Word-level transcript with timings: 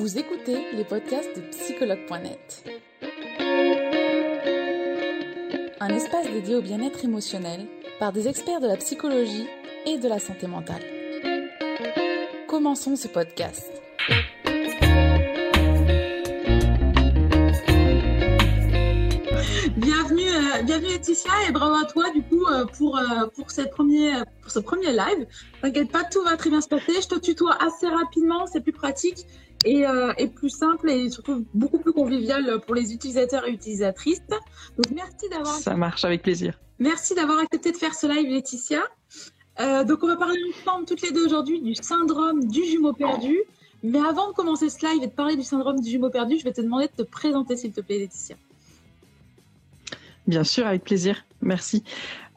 Vous 0.00 0.16
écoutez 0.16 0.56
les 0.72 0.84
podcasts 0.84 1.36
de 1.36 1.42
psychologue.net. 1.50 2.64
Un 5.78 5.88
espace 5.90 6.26
dédié 6.32 6.54
au 6.54 6.62
bien-être 6.62 7.04
émotionnel 7.04 7.66
par 7.98 8.10
des 8.10 8.26
experts 8.26 8.62
de 8.62 8.66
la 8.66 8.78
psychologie 8.78 9.46
et 9.84 9.98
de 9.98 10.08
la 10.08 10.18
santé 10.18 10.46
mentale. 10.46 10.80
Commençons 12.48 12.96
ce 12.96 13.08
podcast. 13.08 13.70
Bienvenue, 19.76 20.30
euh, 20.30 20.62
bienvenue 20.62 20.88
Laetitia 20.92 21.30
et 21.46 21.52
bravo 21.52 21.74
à 21.74 21.84
toi 21.84 22.10
du 22.14 22.22
coup 22.22 22.46
euh, 22.46 22.64
pour, 22.78 22.96
euh, 22.96 23.26
pour, 23.36 23.50
cette 23.50 23.70
premier, 23.70 24.14
pour 24.50 24.62
ce 24.62 24.66
premier 24.66 24.90
live. 24.92 25.26
T'inquiète 25.62 25.92
pas, 25.92 26.02
tout 26.04 26.22
va 26.22 26.36
très 26.36 26.50
bien 26.50 26.60
se 26.60 26.68
passer. 26.68 27.00
Je 27.00 27.06
te 27.06 27.18
tutoie 27.18 27.56
assez 27.62 27.86
rapidement, 27.86 28.46
c'est 28.46 28.60
plus 28.60 28.72
pratique 28.72 29.26
et, 29.64 29.84
et, 30.18 30.26
plus 30.28 30.50
simple 30.50 30.90
et 30.90 31.08
surtout 31.10 31.44
beaucoup 31.54 31.78
plus 31.78 31.92
convivial 31.92 32.60
pour 32.66 32.74
les 32.74 32.92
utilisateurs 32.92 33.46
et 33.46 33.52
utilisatrices. 33.52 34.22
Donc 34.76 34.90
merci 34.92 35.28
d'avoir. 35.30 35.54
Ça 35.54 35.76
marche 35.76 36.04
avec 36.04 36.22
plaisir. 36.22 36.58
Merci 36.78 37.14
d'avoir 37.14 37.38
accepté 37.38 37.70
de 37.70 37.76
faire 37.76 37.94
ce 37.94 38.06
live 38.06 38.28
Laetitia. 38.28 38.82
donc 39.86 40.02
on 40.02 40.08
va 40.08 40.16
parler 40.16 40.40
ensemble 40.52 40.86
toutes 40.86 41.02
les 41.02 41.12
deux 41.12 41.26
aujourd'hui 41.26 41.60
du 41.60 41.74
syndrome 41.74 42.48
du 42.48 42.64
jumeau 42.64 42.92
perdu. 42.92 43.38
Mais 43.82 44.00
avant 44.00 44.28
de 44.28 44.34
commencer 44.34 44.68
ce 44.68 44.84
live 44.84 45.02
et 45.02 45.06
de 45.06 45.12
parler 45.12 45.36
du 45.36 45.42
syndrome 45.42 45.80
du 45.80 45.90
jumeau 45.90 46.10
perdu, 46.10 46.38
je 46.38 46.44
vais 46.44 46.52
te 46.52 46.60
demander 46.60 46.86
de 46.86 47.04
te 47.04 47.08
présenter 47.08 47.56
s'il 47.56 47.72
te 47.72 47.80
plaît 47.80 47.98
Laetitia. 47.98 48.36
Bien 50.26 50.44
sûr, 50.44 50.66
avec 50.66 50.84
plaisir. 50.84 51.24
Merci. 51.40 51.82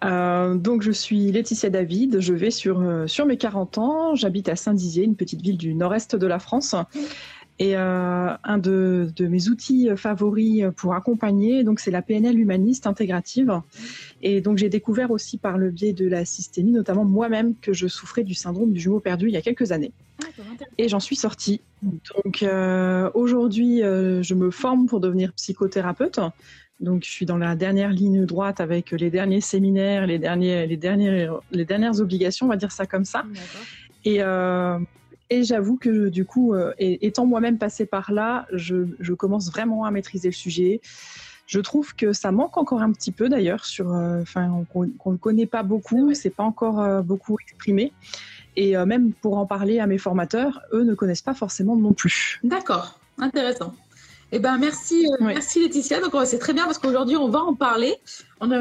Euh, 0.03 0.55
donc, 0.55 0.81
je 0.81 0.91
suis 0.91 1.31
Laetitia 1.31 1.69
David. 1.69 2.19
Je 2.19 2.33
vais 2.33 2.51
sur, 2.51 2.81
euh, 2.81 3.07
sur 3.07 3.25
mes 3.25 3.37
40 3.37 3.77
ans. 3.77 4.15
J'habite 4.15 4.49
à 4.49 4.55
Saint-Dizier, 4.55 5.03
une 5.03 5.15
petite 5.15 5.41
ville 5.41 5.57
du 5.57 5.73
nord-est 5.73 6.15
de 6.15 6.27
la 6.27 6.39
France. 6.39 6.75
Et 7.59 7.77
euh, 7.77 8.29
un 8.43 8.57
de, 8.57 9.11
de, 9.15 9.27
mes 9.27 9.47
outils 9.47 9.89
favoris 9.95 10.65
pour 10.75 10.95
accompagner, 10.95 11.63
donc 11.63 11.79
c'est 11.79 11.91
la 11.91 12.01
PNL 12.01 12.39
humaniste 12.39 12.87
intégrative. 12.87 13.61
Et 14.21 14.41
donc 14.41 14.57
j'ai 14.57 14.69
découvert 14.69 15.11
aussi 15.11 15.37
par 15.37 15.57
le 15.57 15.69
biais 15.69 15.93
de 15.93 16.07
la 16.07 16.25
systémie, 16.25 16.71
notamment 16.71 17.05
moi-même, 17.05 17.53
que 17.61 17.71
je 17.71 17.87
souffrais 17.87 18.23
du 18.23 18.33
syndrome 18.33 18.73
du 18.73 18.79
jumeau 18.79 18.99
perdu 18.99 19.27
il 19.27 19.33
y 19.33 19.37
a 19.37 19.41
quelques 19.41 19.71
années. 19.71 19.91
Et 20.77 20.89
j'en 20.89 20.99
suis 20.99 21.15
sortie. 21.15 21.61
Donc 21.83 22.43
aujourd'hui, 23.13 23.79
je 23.81 24.33
me 24.33 24.49
forme 24.49 24.87
pour 24.87 24.99
devenir 24.99 25.31
psychothérapeute. 25.33 26.19
Donc, 26.83 27.05
je 27.05 27.09
suis 27.09 27.25
dans 27.25 27.37
la 27.37 27.55
dernière 27.55 27.91
ligne 27.91 28.25
droite 28.25 28.59
avec 28.59 28.91
les 28.91 29.09
derniers 29.09 29.41
séminaires, 29.41 30.05
les, 30.05 30.19
derniers, 30.19 30.67
les, 30.67 30.77
dernières, 30.77 31.39
les 31.51 31.65
dernières 31.65 32.01
obligations, 32.01 32.47
on 32.47 32.49
va 32.49 32.57
dire 32.57 32.71
ça 32.71 32.85
comme 32.85 33.05
ça. 33.05 33.23
Et, 34.03 34.21
euh, 34.21 34.77
et 35.29 35.43
j'avoue 35.43 35.77
que 35.77 36.09
du 36.09 36.25
coup, 36.25 36.53
euh, 36.53 36.73
étant 36.79 37.25
moi-même 37.25 37.57
passée 37.57 37.85
par 37.85 38.11
là, 38.11 38.45
je, 38.51 38.87
je, 38.99 39.13
commence 39.13 39.49
vraiment 39.49 39.85
à 39.85 39.91
maîtriser 39.91 40.29
le 40.29 40.33
sujet. 40.33 40.81
Je 41.45 41.59
trouve 41.59 41.95
que 41.95 42.13
ça 42.13 42.31
manque 42.31 42.57
encore 42.57 42.81
un 42.81 42.91
petit 42.91 43.11
peu 43.11 43.29
d'ailleurs, 43.29 43.65
sur, 43.65 43.93
euh, 43.93 44.21
enfin, 44.21 44.63
qu'on 44.69 45.11
ne 45.11 45.17
connaît 45.17 45.45
pas 45.45 45.63
beaucoup, 45.63 46.13
c'est 46.13 46.29
pas 46.29 46.43
encore 46.43 47.03
beaucoup 47.03 47.37
exprimé. 47.41 47.93
Et 48.55 48.75
même 48.85 49.13
pour 49.13 49.37
en 49.37 49.47
parler 49.47 49.79
à 49.79 49.87
mes 49.87 49.97
formateurs, 49.97 50.61
eux 50.73 50.83
ne 50.83 50.93
connaissent 50.93 51.23
pas 51.23 51.33
forcément 51.33 51.75
non 51.75 51.93
plus. 51.93 52.39
D'accord, 52.43 52.99
intéressant. 53.17 53.73
Eh 54.35 54.39
ben 54.39 54.57
merci, 54.57 55.05
euh, 55.05 55.17
merci 55.19 55.61
Laetitia. 55.61 56.01
Donc 56.01 56.13
c'est 56.25 56.39
très 56.39 56.53
bien 56.53 56.65
parce 56.65 56.79
qu'aujourd'hui 56.79 57.15
on 57.15 57.29
va 57.29 57.43
en 57.43 57.53
parler. 57.53 57.97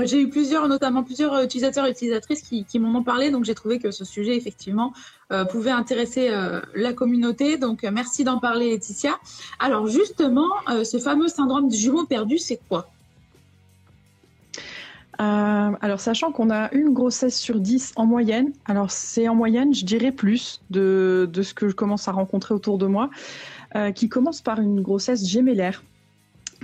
J'ai 0.03 0.21
eu 0.21 0.29
plusieurs, 0.29 0.69
notamment 0.69 1.03
plusieurs 1.03 1.33
euh, 1.33 1.45
utilisateurs 1.45 1.87
et 1.87 1.91
utilisatrices 1.91 2.43
qui, 2.43 2.79
m'en 2.79 2.99
ont 2.99 3.03
parlé. 3.03 3.31
Donc 3.31 3.47
j'ai 3.47 3.55
trouvé 3.55 3.79
que 3.79 3.91
ce 3.91 4.05
sujet 4.05 4.37
effectivement 4.37 4.93
euh, 5.33 5.47
pouvait 5.47 5.71
intéresser 5.71 6.31
la 6.75 6.93
communauté. 6.93 7.57
Donc 7.57 7.85
merci 7.85 8.23
d'en 8.23 8.39
parler 8.39 8.69
Laetitia. 8.69 9.19
Alors 9.61 9.87
justement, 9.87 10.49
ce 10.85 10.99
fameux 10.99 11.29
syndrome 11.29 11.69
du 11.69 11.77
jumeau 11.79 12.05
perdu, 12.05 12.37
c'est 12.37 12.61
quoi? 12.69 12.91
Alors, 15.19 16.01
sachant 16.01 16.33
qu'on 16.33 16.51
a 16.51 16.73
une 16.73 16.93
grossesse 16.93 17.39
sur 17.39 17.61
10 17.61 17.93
en 17.95 18.07
moyenne, 18.07 18.53
alors 18.65 18.91
c'est 18.91 19.29
en 19.29 19.37
moyenne, 19.37 19.73
je 19.73 19.85
dirais 19.85 20.11
plus 20.11 20.61
de, 20.71 21.31
de, 21.33 21.43
ce 21.43 21.55
que 21.55 21.69
je 21.69 21.75
commence 21.77 22.09
à 22.09 22.13
rencontrer 22.13 22.55
autour 22.55 22.77
de 22.77 22.87
moi. 22.87 23.09
Euh, 23.75 23.91
qui 23.91 24.11
commence 24.11 24.43
par 24.43 24.61
une 24.61 24.83
grossesse 24.83 25.27
gémellaire. 25.27 25.83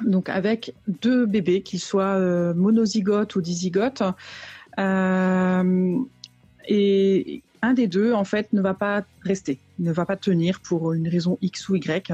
Donc 0.04 0.28
avec 0.28 0.74
deux 0.86 1.24
bébés, 1.24 1.62
qu'ils 1.62 1.80
soient 1.80 2.16
euh, 2.16 2.52
monozygotes 2.52 3.34
ou 3.34 3.40
dizygotes. 3.40 4.02
Euh, 4.78 5.98
et 6.66 7.42
un 7.62 7.72
des 7.72 7.86
deux, 7.86 8.12
en 8.12 8.24
fait, 8.24 8.52
ne 8.52 8.60
va 8.60 8.74
pas 8.74 9.06
rester, 9.22 9.58
ne 9.78 9.90
va 9.90 10.04
pas 10.04 10.16
tenir 10.16 10.60
pour 10.60 10.92
une 10.92 11.08
raison 11.08 11.38
X 11.40 11.70
ou 11.70 11.76
Y 11.76 12.12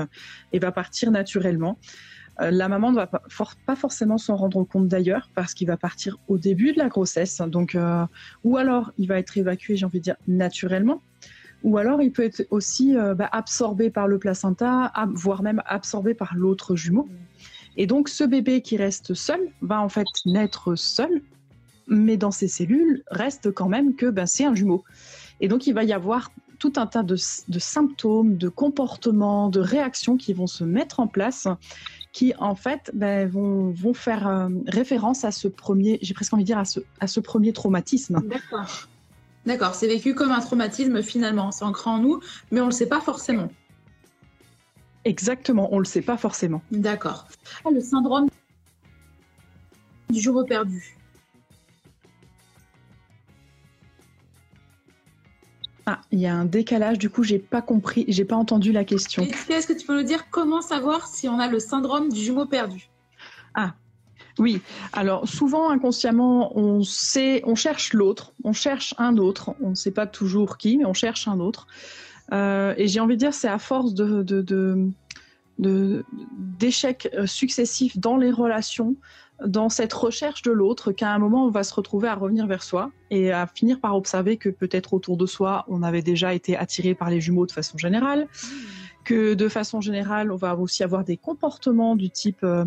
et 0.53 0.59
va 0.60 0.71
partir 0.71 1.11
naturellement. 1.11 1.76
la 2.38 2.69
maman 2.69 2.93
ne 2.93 2.97
va 2.97 3.09
pas, 3.09 3.76
forcément 3.76 4.16
s'en 4.16 4.37
rendre 4.37 4.62
compte 4.62 4.87
d'ailleurs 4.87 5.28
parce 5.34 5.55
qu'il 5.55 5.66
va 5.66 5.76
partir 5.76 6.19
au 6.28 6.38
début 6.38 6.72
de 6.72 6.78
la 6.78 6.88
grossesse. 6.88 7.43
Donc, 7.49 7.76
ou 8.44 8.56
alors 8.56 8.93
il 8.97 9.09
va 9.09 9.19
être 9.19 9.37
évacué, 9.37 9.76
j'ai 9.76 9.87
envie 9.87 9.99
de 9.99 10.05
dire, 10.05 10.16
naturellement 10.28 11.03
ou 11.64 11.78
alors 11.78 12.02
il 12.02 12.12
peut 12.12 12.22
être 12.22 12.47
aussi 12.50 12.97
euh, 12.97 13.14
bah, 13.14 13.28
absorbé 13.32 13.91
par 13.91 14.06
le 14.06 14.19
placenta, 14.19 14.92
voire 15.14 15.42
même 15.42 15.62
absorbé 15.66 16.14
par 16.14 16.34
l'autre 16.36 16.76
jumeau. 16.76 17.08
Et 17.76 17.86
donc 17.86 18.08
ce 18.08 18.22
bébé 18.22 18.60
qui 18.60 18.76
reste 18.76 19.14
seul 19.14 19.41
va 19.62 19.80
en 19.80 19.88
fait 19.88 20.06
naître 20.26 20.76
seul, 20.76 21.22
mais 21.88 22.16
dans 22.16 22.30
ses 22.30 22.48
cellules 22.48 23.02
reste 23.10 23.50
quand 23.50 23.69
même 23.69 23.97
que 23.97 24.06
ben, 24.06 24.26
c'est 24.26 24.44
un 24.44 24.54
jumeau. 24.54 24.84
Et 25.41 25.48
donc 25.48 25.66
il 25.66 25.72
va 25.72 25.82
y 25.82 25.92
avoir 25.92 26.30
tout 26.58 26.75
un 26.76 26.86
tas 26.86 27.02
de, 27.02 27.16
symptômes, 27.16 28.36
de 28.36 28.48
comportements, 28.48 29.48
de 29.48 29.60
réactions 29.60 30.16
qui 30.16 30.32
vont 30.32 30.46
se 30.46 30.64
mettre 30.64 31.00
en 31.00 31.08
place, 31.08 31.48
qui 32.12 32.32
en 32.38 32.54
fait 32.54 32.91
ben, 32.94 33.28
vont, 33.28 33.94
faire 33.94 34.28
euh, 34.28 34.48
référence 34.69 35.25
à 35.25 35.31
ce 35.31 35.48
premier, 35.48 35.98
j'ai 36.00 36.14
presque 36.14 36.32
envie 36.32 36.44
de 36.44 36.46
dire 36.46 36.58
à 36.58 36.64
ce, 36.64 36.81
à 37.00 37.06
ce 37.06 37.20
premier 37.20 37.52
traumatisme. 37.52 38.22
D'accord. 38.28 38.88
D'accord, 39.47 39.75
c'est 39.75 39.87
vécu 39.87 40.15
comme 40.15 40.32
un 40.32 40.41
traumatisme 40.41 41.03
finalement, 41.03 41.53
c'est 41.53 41.65
ancré 41.65 41.91
en 41.91 41.99
nous, 41.99 42.21
mais 42.50 42.60
on 42.60 42.65
ne 42.65 42.71
le 42.71 42.75
sait 42.75 42.88
pas 42.88 43.00
forcément. 43.00 43.49
Exactement, 45.05 45.69
on 45.72 45.77
ne 45.77 45.81
le 45.81 45.87
sait 45.87 46.00
pas 46.00 46.16
forcément. 46.16 46.62
D'accord. 46.71 47.28
Le 47.71 47.81
syndrome 47.81 48.28
du 50.09 50.21
jour 50.21 50.44
perdu. 50.47 50.97
Ah, 55.87 56.00
il 56.11 56.19
y 56.19 56.26
a 56.26 56.34
un 56.34 56.47
décalage, 56.47 56.99
du 56.99 57.11
coup, 57.11 57.22
j'ai 57.22 57.38
pas 57.38 57.61
compris, 57.61 58.06
j'ai 58.09 58.25
pas 58.25 58.37
entendu 58.37 58.72
la 58.72 58.84
question. 58.84 59.22
Est-ce 59.50 59.66
que 59.66 59.75
tu 59.75 59.87
peux 59.87 59.94
nous 59.94 60.06
dire 60.06 60.31
comment 60.31 60.62
savoir 60.62 61.06
si 61.06 61.28
on 61.28 61.38
a 61.38 61.47
le 61.47 61.59
syndrome 61.59 62.11
du 62.11 62.21
jumeau 62.21 62.47
perdu? 62.47 62.88
Ah, 63.55 63.75
oui, 64.39 64.61
alors 64.93 65.28
souvent 65.28 65.71
inconsciemment, 65.71 66.56
on 66.59 66.83
sait, 66.83 67.43
on 67.45 67.55
cherche 67.55 67.93
l'autre, 67.93 68.33
on 68.43 68.53
cherche 68.53 68.95
un 68.99 69.17
autre, 69.17 69.55
on 69.61 69.71
ne 69.71 69.75
sait 69.75 69.93
pas 69.93 70.06
toujours 70.06 70.59
qui, 70.59 70.77
mais 70.77 70.84
on 70.84 70.95
cherche 70.95 71.28
un 71.28 71.39
autre. 71.39 71.67
Euh, 72.33 72.75
et 72.77 72.89
j'ai 72.89 73.00
envie 73.00 73.15
de 73.15 73.21
dire, 73.21 73.34
c'est 73.34 73.49
à 73.49 73.59
force 73.59 73.94
de, 73.94 74.25
d'échecs 75.59 77.09
euh, 77.15 77.27
successifs 77.27 77.99
dans 77.99 78.17
les 78.17 78.33
relations, 78.33 78.97
dans 79.44 79.69
cette 79.69 79.93
recherche 79.93 80.43
de 80.43 80.50
l'autre, 80.50 80.91
qu'à 80.91 81.12
un 81.12 81.19
moment 81.19 81.47
on 81.47 81.50
va 81.50 81.65
se 81.65 81.75
retrouver 81.75 82.09
à 82.09 82.15
revenir 82.15 82.47
vers 82.47 82.62
soi 82.62 82.91
et 83.11 83.31
à 83.31 83.47
finir 83.47 83.81
par 83.81 83.97
observer 83.97 84.37
que 84.37 84.49
peut-être 84.49 84.94
autour 84.94 85.17
de 85.17 85.27
soi 85.27 85.65
on 85.69 85.83
avait 85.83 86.03
déjà 86.03 86.34
été 86.34 86.56
attiré 86.56 86.94
par 86.94 87.11
les 87.11 87.21
jumeaux 87.21 87.47
de 87.47 87.53
façon 87.53 87.77
générale, 87.77 88.23
mmh. 88.23 88.47
que 89.05 89.34
de 89.34 89.49
façon 89.49 89.81
générale 89.81 90.31
on 90.31 90.37
va 90.37 90.56
aussi 90.56 90.84
avoir 90.84 91.05
des 91.05 91.17
comportements 91.17 91.97
du 91.97 92.11
type 92.11 92.44
euh, 92.44 92.65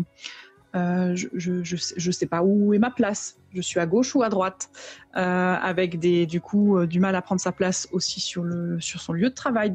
euh, 0.74 1.14
je 1.14 2.06
ne 2.06 2.12
sais 2.12 2.26
pas 2.26 2.42
où 2.42 2.74
est 2.74 2.78
ma 2.78 2.90
place. 2.90 3.36
Je 3.54 3.62
suis 3.62 3.80
à 3.80 3.86
gauche 3.86 4.14
ou 4.14 4.22
à 4.22 4.28
droite, 4.28 4.70
euh, 5.16 5.20
avec 5.20 5.98
du 5.98 6.40
coup 6.40 6.78
euh, 6.78 6.86
du 6.86 7.00
mal 7.00 7.16
à 7.16 7.22
prendre 7.22 7.40
sa 7.40 7.52
place 7.52 7.88
aussi 7.92 8.20
sur, 8.20 8.44
son 8.80 9.12
lieu 9.12 9.30
de 9.30 9.34
travail. 9.34 9.74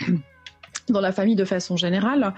Dans 0.88 1.00
la 1.00 1.10
famille 1.10 1.34
de 1.34 1.44
façon 1.44 1.76
générale, 1.76 2.32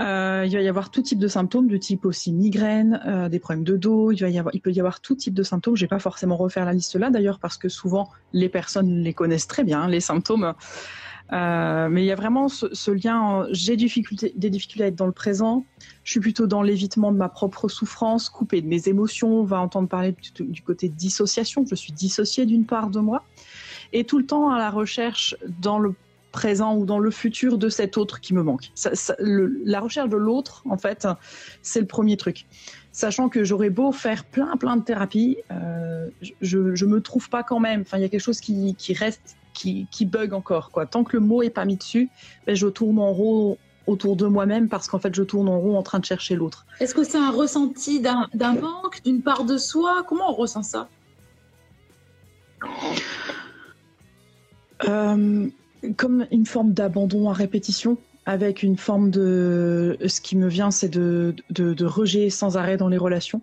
il 0.00 0.04
va 0.04 0.44
y 0.46 0.68
avoir 0.68 0.90
tout 0.90 1.02
type 1.02 1.20
de 1.20 1.28
symptômes, 1.28 1.68
du 1.68 1.78
type 1.78 2.04
aussi 2.04 2.32
migraine, 2.32 3.28
des 3.30 3.38
problèmes 3.38 3.62
de 3.62 3.76
dos. 3.76 4.10
Il 4.10 4.60
peut 4.60 4.72
y 4.72 4.80
avoir 4.80 5.00
tout 5.00 5.14
type 5.14 5.34
de 5.34 5.44
symptômes. 5.44 5.76
Je 5.76 5.82
vais 5.82 5.88
pas 5.88 6.00
forcément 6.00 6.36
refaire 6.36 6.64
la 6.64 6.72
liste 6.72 6.96
là 6.96 7.10
d'ailleurs 7.10 7.38
parce 7.38 7.56
que 7.56 7.68
souvent 7.68 8.08
les 8.32 8.48
personnes 8.48 9.02
les 9.02 9.14
connaissent 9.14 9.46
très 9.46 9.62
bien 9.62 9.86
les 9.86 10.00
symptômes. 10.00 10.54
Euh, 11.32 11.88
mais 11.88 12.04
il 12.04 12.06
y 12.06 12.12
a 12.12 12.16
vraiment 12.16 12.48
ce, 12.48 12.90
lien. 12.90 13.46
J'ai 13.50 13.76
des 13.76 14.50
difficultés 14.50 14.84
à 14.84 14.86
être 14.86 14.94
dans 14.94 15.06
le 15.06 15.12
présent. 15.12 15.64
Je 16.04 16.12
suis 16.12 16.20
plutôt 16.20 16.46
dans 16.46 16.62
l'évitement 16.62 17.12
de 17.12 17.16
ma 17.16 17.28
propre 17.28 17.68
souffrance, 17.68 18.28
coupée 18.28 18.60
de 18.60 18.66
mes 18.66 18.88
émotions. 18.88 19.40
On 19.40 19.44
va 19.44 19.60
entendre 19.60 19.88
parler 19.88 20.14
du, 20.38 20.62
côté 20.62 20.88
dissociation. 20.88 21.64
Je 21.68 21.74
suis 21.74 21.92
dissociée 21.92 22.46
d'une 22.46 22.64
part 22.64 22.90
de 22.90 23.00
moi. 23.00 23.24
Et 23.92 24.04
tout 24.04 24.18
le 24.18 24.26
temps 24.26 24.50
à 24.50 24.58
la 24.58 24.70
recherche 24.70 25.36
dans 25.60 25.78
le 25.78 25.94
présent 26.32 26.76
ou 26.76 26.84
dans 26.84 26.98
le 26.98 27.10
futur 27.10 27.56
de 27.56 27.68
cet 27.68 27.96
autre 27.96 28.20
qui 28.20 28.34
me 28.34 28.42
manque. 28.42 28.70
la 29.18 29.80
recherche 29.80 30.10
de 30.10 30.16
l'autre, 30.16 30.62
en 30.68 30.76
fait, 30.76 31.08
c'est 31.62 31.80
le 31.80 31.86
premier 31.86 32.16
truc. 32.16 32.46
Sachant 32.92 33.28
que 33.28 33.44
j'aurais 33.44 33.70
beau 33.70 33.92
faire 33.92 34.24
plein, 34.24 34.56
plein 34.56 34.76
de 34.76 34.82
thérapies, 34.82 35.38
euh, 35.50 36.08
je, 36.40 36.58
ne 36.58 36.90
me 36.90 37.00
trouve 37.00 37.28
pas 37.28 37.42
quand 37.42 37.60
même. 37.60 37.82
Enfin, 37.82 37.98
il 37.98 38.02
y 38.02 38.04
a 38.04 38.08
quelque 38.08 38.20
chose 38.20 38.40
qui 38.40 38.94
reste 38.94 39.36
qui, 39.56 40.04
bug 40.04 40.32
encore. 40.32 40.70
Quoi. 40.70 40.86
Tant 40.86 41.04
que 41.04 41.16
le 41.16 41.20
mot 41.20 41.42
est 41.42 41.50
pas 41.50 41.64
mis 41.64 41.76
dessus, 41.76 42.08
ben, 42.46 42.54
je 42.54 42.66
tourne 42.66 42.98
en 42.98 43.12
rond 43.12 43.58
autour 43.86 44.16
de 44.16 44.26
moi-même 44.26 44.68
parce 44.68 44.88
qu'en 44.88 44.98
fait, 44.98 45.14
je 45.14 45.22
tourne 45.22 45.48
en 45.48 45.58
rond 45.58 45.78
en 45.78 45.82
train 45.82 45.98
de 45.98 46.04
chercher 46.04 46.34
l'autre. 46.34 46.66
Est-ce 46.80 46.94
que 46.94 47.04
c'est 47.04 47.18
un 47.18 47.30
ressenti 47.30 48.00
d'un 48.00 48.28
manque, 48.54 49.02
d'une 49.04 49.22
part 49.22 49.44
de 49.44 49.56
soi? 49.56 50.04
Comment 50.08 50.30
on 50.30 50.34
ressent 50.34 50.62
ça? 50.62 50.88
Euh, 54.88 55.48
Comme 55.96 56.26
une 56.30 56.46
forme 56.46 56.72
d'abandon 56.72 57.30
à 57.30 57.32
répétition 57.32 57.96
avec 58.26 58.64
une 58.64 58.76
forme 58.76 59.10
de... 59.10 59.96
Ce 60.06 60.20
qui 60.20 60.36
me 60.36 60.48
vient, 60.48 60.72
c'est 60.72 60.88
de, 60.88 61.34
de, 61.50 61.84
rejet 61.84 62.28
sans 62.28 62.56
arrêt 62.56 62.76
dans 62.76 62.88
les 62.88 62.98
relations 62.98 63.40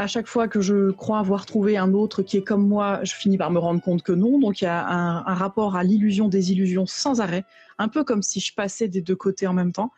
à 0.00 0.06
chaque 0.06 0.26
fois 0.26 0.48
que 0.48 0.62
je 0.62 0.92
crois 0.92 1.18
avoir 1.18 1.44
trouvé 1.44 1.76
un 1.76 1.92
autre 1.92 2.22
qui 2.22 2.38
est 2.38 2.42
comme 2.42 2.66
moi, 2.66 3.00
je 3.02 3.14
finis 3.14 3.36
par 3.36 3.50
me 3.50 3.58
rendre 3.58 3.82
compte 3.82 4.02
que 4.02 4.12
non. 4.12 4.38
Donc 4.38 4.62
il 4.62 4.64
y 4.64 4.66
a 4.66 4.88
un, 4.88 5.34
rapport 5.34 5.76
à 5.76 5.84
l'illusion 5.84 6.28
des 6.28 6.52
illusions 6.52 6.86
sans 6.86 7.20
arrêt, 7.20 7.44
un 7.76 7.88
peu 7.88 8.02
comme 8.02 8.22
si 8.22 8.40
je 8.40 8.54
passais 8.54 8.88
des 8.88 9.02
deux 9.02 9.14
côtés 9.14 9.46
en 9.46 9.52
même 9.52 9.72
temps. 9.72 9.92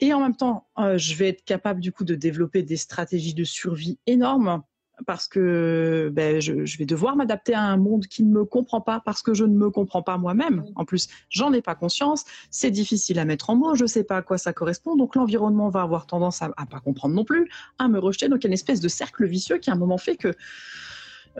Et 0.00 0.12
en 0.12 0.20
même 0.20 0.36
temps, 0.36 0.68
euh, 0.78 0.98
je 0.98 1.16
vais 1.16 1.30
être 1.30 1.44
capable 1.44 1.80
du 1.80 1.90
coup 1.90 2.04
de 2.04 2.14
développer 2.14 2.62
des 2.62 2.76
stratégies 2.76 3.34
de 3.34 3.42
survie 3.42 3.98
énormes 4.06 4.62
parce 5.06 5.28
que 5.28 6.10
ben, 6.12 6.40
je, 6.40 6.78
vais 6.78 6.86
devoir 6.86 7.16
m'adapter 7.16 7.54
à 7.54 7.62
un 7.62 7.76
monde 7.76 8.06
qui 8.06 8.22
ne 8.22 8.30
me 8.30 8.44
comprend 8.44 8.80
pas 8.80 9.00
parce 9.04 9.22
que 9.22 9.34
je 9.34 9.44
ne 9.44 9.54
me 9.54 9.70
comprends 9.70 10.02
pas 10.02 10.18
moi-même. 10.18 10.64
En 10.76 10.84
plus, 10.84 11.08
j'en 11.30 11.52
ai 11.52 11.62
pas 11.62 11.74
conscience, 11.74 12.24
c'est 12.50 12.70
difficile 12.70 13.18
à 13.18 13.24
mettre 13.24 13.50
en 13.50 13.56
mots, 13.56 13.74
je 13.74 13.82
ne 13.82 13.88
sais 13.88 14.04
pas 14.04 14.18
à 14.18 14.22
quoi 14.22 14.38
ça 14.38 14.52
correspond, 14.52 14.96
donc 14.96 15.16
l'environnement 15.16 15.68
va 15.68 15.82
avoir 15.82 16.06
tendance 16.06 16.42
à, 16.42 16.48
ne 16.48 16.66
pas 16.66 16.80
comprendre 16.80 17.14
non 17.14 17.24
plus, 17.24 17.48
à 17.78 17.88
me 17.88 17.98
rejeter. 17.98 18.28
Donc 18.28 18.40
il 18.40 18.44
y 18.44 18.46
a 18.46 18.50
une 18.50 18.54
espèce 18.54 18.80
de 18.80 18.88
cercle 18.88 19.26
vicieux 19.26 19.58
qui 19.58 19.70
à 19.70 19.72
un 19.72 19.76
moment 19.76 19.98
fait 19.98 20.16
que 20.16 20.34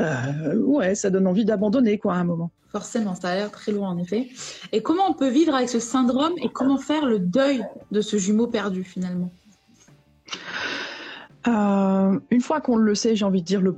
euh, 0.00 0.56
ouais, 0.56 0.94
ça 0.94 1.10
donne 1.10 1.26
envie 1.26 1.44
d'abandonner 1.44 1.98
quoi 1.98 2.14
à 2.14 2.16
un 2.16 2.24
moment. 2.24 2.50
Forcément, 2.70 3.14
ça 3.14 3.28
a 3.28 3.36
l'air 3.36 3.52
très 3.52 3.70
loin 3.70 3.90
en 3.90 3.98
effet. 3.98 4.28
Et 4.72 4.82
comment 4.82 5.08
on 5.08 5.14
peut 5.14 5.28
vivre 5.28 5.54
avec 5.54 5.68
ce 5.68 5.78
syndrome 5.78 6.32
et 6.42 6.48
comment 6.48 6.78
faire 6.78 7.06
le 7.06 7.20
deuil 7.20 7.64
de 7.92 8.00
ce 8.00 8.16
jumeau 8.16 8.48
perdu 8.48 8.82
finalement? 8.82 9.30
Euh, 11.46 12.18
une 12.30 12.40
fois 12.40 12.60
qu'on 12.60 12.76
le 12.76 12.94
sait, 12.94 13.16
j'ai 13.16 13.24
envie 13.24 13.42
de 13.42 13.46
dire 13.46 13.60
le 13.60 13.76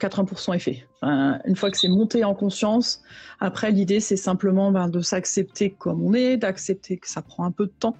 80% 0.00 0.54
est 0.54 0.58
fait. 0.58 0.86
une 1.02 1.56
fois 1.56 1.70
que 1.70 1.78
c'est 1.78 1.88
monté 1.88 2.24
en 2.24 2.34
conscience, 2.34 3.02
après 3.40 3.70
l'idée 3.70 4.00
c'est 4.00 4.16
simplement 4.16 4.70
ben, 4.70 4.88
de 4.88 5.00
s'accepter 5.00 5.70
comme 5.70 6.02
on 6.02 6.14
est, 6.14 6.36
d'accepter 6.36 6.98
que 6.98 7.08
ça 7.08 7.22
prend 7.22 7.44
un 7.44 7.50
peu 7.50 7.66
de 7.66 7.72
temps. 7.72 7.96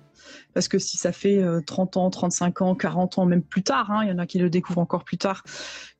Parce 0.54 0.68
que 0.68 0.78
si 0.78 0.96
ça 0.96 1.10
fait 1.12 1.42
30 1.66 1.96
euh, 1.96 2.00
ans, 2.00 2.10
35 2.10 2.62
ans, 2.62 2.74
40 2.74 3.18
ans, 3.18 3.26
même 3.26 3.42
plus 3.42 3.62
tard, 3.62 3.90
hein, 3.90 4.04
il 4.04 4.10
y 4.10 4.12
en 4.12 4.18
a 4.18 4.26
qui 4.26 4.38
le 4.38 4.50
découvrent 4.50 4.80
encore 4.80 5.04
plus 5.04 5.18
tard, 5.18 5.42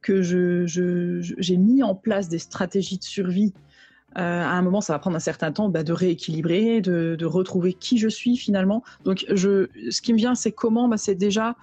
que 0.01 0.23
j'ai 0.23 0.67
je, 0.67 1.55
mis 1.55 1.83
en 1.83 1.95
place 1.95 2.29
des 2.29 2.39
stratégies 2.39 2.99
de 2.99 3.05
survie 3.05 3.53
euh, 4.19 4.43
à 4.43 4.51
un 4.51 4.63
moment, 4.63 4.81
ça 4.81 4.93
va 4.93 4.99
prendre 4.99 5.17
un 5.17 5.21
certain 5.21 5.53
temps 5.53 5.69
bah, 5.69 5.83
de 5.83 5.93
rééquilibrer, 5.93 6.81
de, 6.81 7.25
retrouver 7.25 7.73
qui 7.73 7.99
je 7.99 8.09
suis 8.09 8.37
finalement. 8.37 8.83
Donc, 9.05 9.25
je, 9.33 9.69
ce 9.91 10.03
qui 10.03 10.13
me 10.13 10.19
vient, 10.19 10.35
c'est 10.35 10.53
comment 10.53 10.89
bah, 10.89 10.99
C'est 10.99 11.15
déjà 11.15 11.57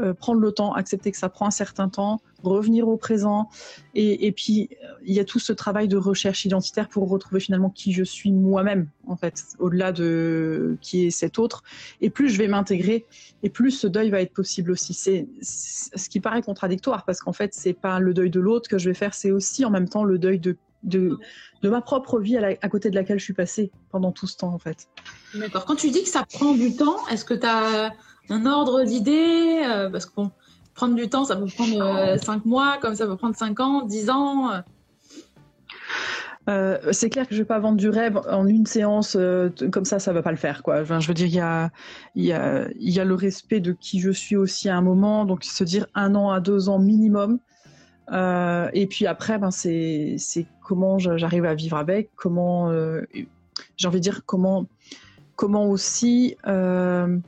euh, 0.00 0.12
prendre 0.12 0.40
le 0.40 0.52
temps, 0.52 0.74
accepter 0.74 1.12
que 1.12 1.16
ça 1.16 1.28
prend 1.28 1.46
un 1.46 1.52
certain 1.52 1.88
temps, 1.88 2.20
revenir 2.42 2.88
au 2.88 2.96
présent. 2.96 3.48
Et, 3.94 4.32
puis, 4.32 4.68
il 5.04 5.14
y 5.14 5.20
a 5.20 5.24
tout 5.24 5.38
ce 5.38 5.52
travail 5.52 5.88
de 5.88 5.96
recherche 5.96 6.44
identitaire 6.44 6.88
pour 6.88 7.08
retrouver 7.08 7.40
finalement 7.40 7.70
qui 7.70 7.92
je 7.92 8.02
suis 8.02 8.32
moi-même, 8.32 8.88
en 9.06 9.16
fait, 9.16 9.44
au-delà 9.58 9.92
de 9.92 10.76
qui 10.80 11.06
est 11.06 11.10
cet 11.10 11.38
autre. 11.38 11.62
Et 12.00 12.10
plus 12.10 12.28
je 12.28 12.38
vais 12.38 12.48
m'intégrer, 12.48 13.06
et 13.42 13.50
plus 13.50 13.70
ce 13.70 13.86
deuil 13.86 14.10
va 14.10 14.20
être 14.20 14.32
possible 14.32 14.72
aussi. 14.72 14.94
C'est 14.94 15.28
ce 15.40 16.08
qui 16.08 16.20
paraît 16.20 16.42
contradictoire, 16.42 17.04
parce 17.04 17.20
qu'en 17.20 17.32
fait, 17.32 17.54
c'est 17.54 17.72
pas 17.72 18.00
le 18.00 18.12
deuil 18.12 18.30
de 18.30 18.40
l'autre 18.40 18.68
que 18.68 18.78
je 18.78 18.90
vais 18.90 18.94
faire, 18.94 19.14
c'est 19.14 19.30
aussi 19.30 19.64
en 19.64 19.70
même 19.70 19.88
temps 19.88 20.04
le 20.04 20.18
deuil 20.18 20.40
de 20.40 20.56
de, 20.84 21.18
de 21.62 21.68
ma 21.68 21.80
propre 21.80 22.20
vie 22.20 22.36
à, 22.36 22.68
côté 22.68 22.90
de 22.90 22.94
laquelle 22.94 23.18
je 23.18 23.24
suis 23.24 23.34
passée 23.34 23.72
pendant 23.90 24.12
tout 24.12 24.26
ce 24.26 24.36
temps 24.36 24.52
en 24.52 24.58
fait. 24.58 24.88
D'accord. 25.34 25.64
Quand 25.64 25.76
tu 25.76 25.90
dis 25.90 26.02
que 26.02 26.08
ça 26.08 26.24
prend 26.30 26.52
du 26.52 26.76
temps, 26.76 26.96
est-ce 27.10 27.24
que 27.24 27.34
tu 27.34 27.46
as 27.46 27.90
un 28.30 28.46
ordre 28.46 28.84
d'idée 28.84 29.62
euh, 29.66 29.90
Parce 29.90 30.06
que 30.06 30.14
bon, 30.14 30.30
prendre 30.74 30.94
du 30.94 31.08
temps, 31.08 31.24
ça 31.24 31.36
peut 31.36 31.46
prendre 31.46 32.18
5 32.18 32.36
euh, 32.36 32.40
mois, 32.44 32.78
comme 32.80 32.94
ça 32.94 33.06
peut 33.06 33.16
prendre 33.16 33.36
5 33.36 33.60
ans, 33.60 33.82
10 33.82 34.10
ans. 34.10 34.50
Euh. 36.48 36.78
c'est 36.92 37.08
clair 37.08 37.26
que 37.26 37.34
je 37.34 37.40
vais 37.40 37.46
pas 37.46 37.58
vendre 37.58 37.78
du 37.78 37.88
rêve 37.88 38.20
en 38.30 38.46
une 38.46 38.66
séance 38.66 39.16
comme 39.72 39.86
ça, 39.86 39.98
ça 39.98 40.12
va 40.12 40.22
pas 40.22 40.30
le 40.30 40.36
faire 40.36 40.62
quoi. 40.62 40.84
je 40.84 41.08
veux 41.08 41.14
dire, 41.14 41.26
il 41.26 41.34
y 41.34 41.40
a, 41.40 41.70
y, 42.14 42.32
a, 42.32 42.68
y 42.78 43.00
a 43.00 43.04
le 43.06 43.14
respect 43.14 43.60
de 43.60 43.72
qui 43.72 43.98
je 44.00 44.10
suis 44.10 44.36
aussi 44.36 44.68
à 44.68 44.76
un 44.76 44.82
moment, 44.82 45.24
donc 45.24 45.44
se 45.44 45.64
dire 45.64 45.86
un 45.94 46.14
an 46.14 46.30
à 46.30 46.40
deux 46.40 46.68
ans 46.68 46.78
minimum. 46.78 47.38
Euh, 48.12 48.68
et 48.72 48.86
puis 48.86 49.06
après, 49.06 49.38
ben 49.38 49.50
c'est 49.50 50.16
comment 50.62 50.98
j'arrive 50.98 51.44
à 51.44 51.54
vivre 51.54 51.76
avec, 51.76 52.10
comment 52.16 52.70
euh, 52.70 53.02
j'ai 53.76 53.88
envie 53.88 53.98
de 53.98 54.02
dire 54.02 54.22
comment 54.26 54.66
comment 55.36 55.66
aussi. 55.66 56.36
Euh, 56.46 57.18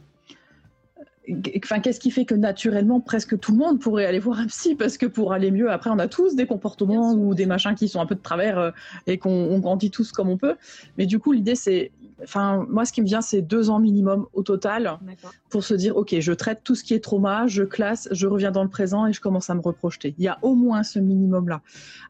enfin, 1.64 1.80
qu'est-ce 1.80 1.98
qui 1.98 2.10
fait 2.10 2.24
que 2.24 2.34
naturellement 2.34 3.00
presque 3.00 3.38
tout 3.40 3.52
le 3.52 3.58
monde 3.58 3.80
pourrait 3.80 4.06
aller 4.06 4.18
voir 4.18 4.38
un 4.38 4.46
psy? 4.46 4.74
Parce 4.74 4.96
que 4.98 5.06
pour 5.06 5.32
aller 5.32 5.50
mieux, 5.50 5.70
après 5.70 5.90
on 5.90 5.98
a 5.98 6.08
tous 6.08 6.36
des 6.36 6.46
comportements 6.46 7.14
ou 7.14 7.34
des 7.34 7.46
machins 7.46 7.74
qui 7.74 7.88
sont 7.88 8.00
un 8.00 8.06
peu 8.06 8.14
de 8.14 8.22
travers 8.22 8.72
et 9.06 9.18
qu'on 9.18 9.58
grandit 9.58 9.90
tous 9.90 10.12
comme 10.12 10.28
on 10.28 10.36
peut. 10.36 10.56
Mais 10.98 11.06
du 11.06 11.18
coup, 11.18 11.32
l'idée 11.32 11.54
c'est 11.56 11.90
Enfin, 12.22 12.66
moi, 12.68 12.84
ce 12.84 12.92
qui 12.92 13.02
me 13.02 13.06
vient, 13.06 13.20
c'est 13.20 13.42
deux 13.42 13.68
ans 13.70 13.78
minimum 13.78 14.26
au 14.32 14.42
total 14.42 14.98
pour 15.50 15.64
se 15.64 15.74
dire, 15.74 15.96
OK, 15.96 16.14
je 16.18 16.32
traite 16.32 16.62
tout 16.64 16.74
ce 16.74 16.82
qui 16.82 16.94
est 16.94 17.00
trauma, 17.00 17.46
je 17.46 17.62
classe, 17.62 18.08
je 18.10 18.26
reviens 18.26 18.50
dans 18.50 18.62
le 18.62 18.70
présent 18.70 19.06
et 19.06 19.12
je 19.12 19.20
commence 19.20 19.50
à 19.50 19.54
me 19.54 19.60
reprojeter. 19.60 20.14
Il 20.18 20.24
y 20.24 20.28
a 20.28 20.38
au 20.42 20.54
moins 20.54 20.82
ce 20.82 20.98
minimum-là. 20.98 21.60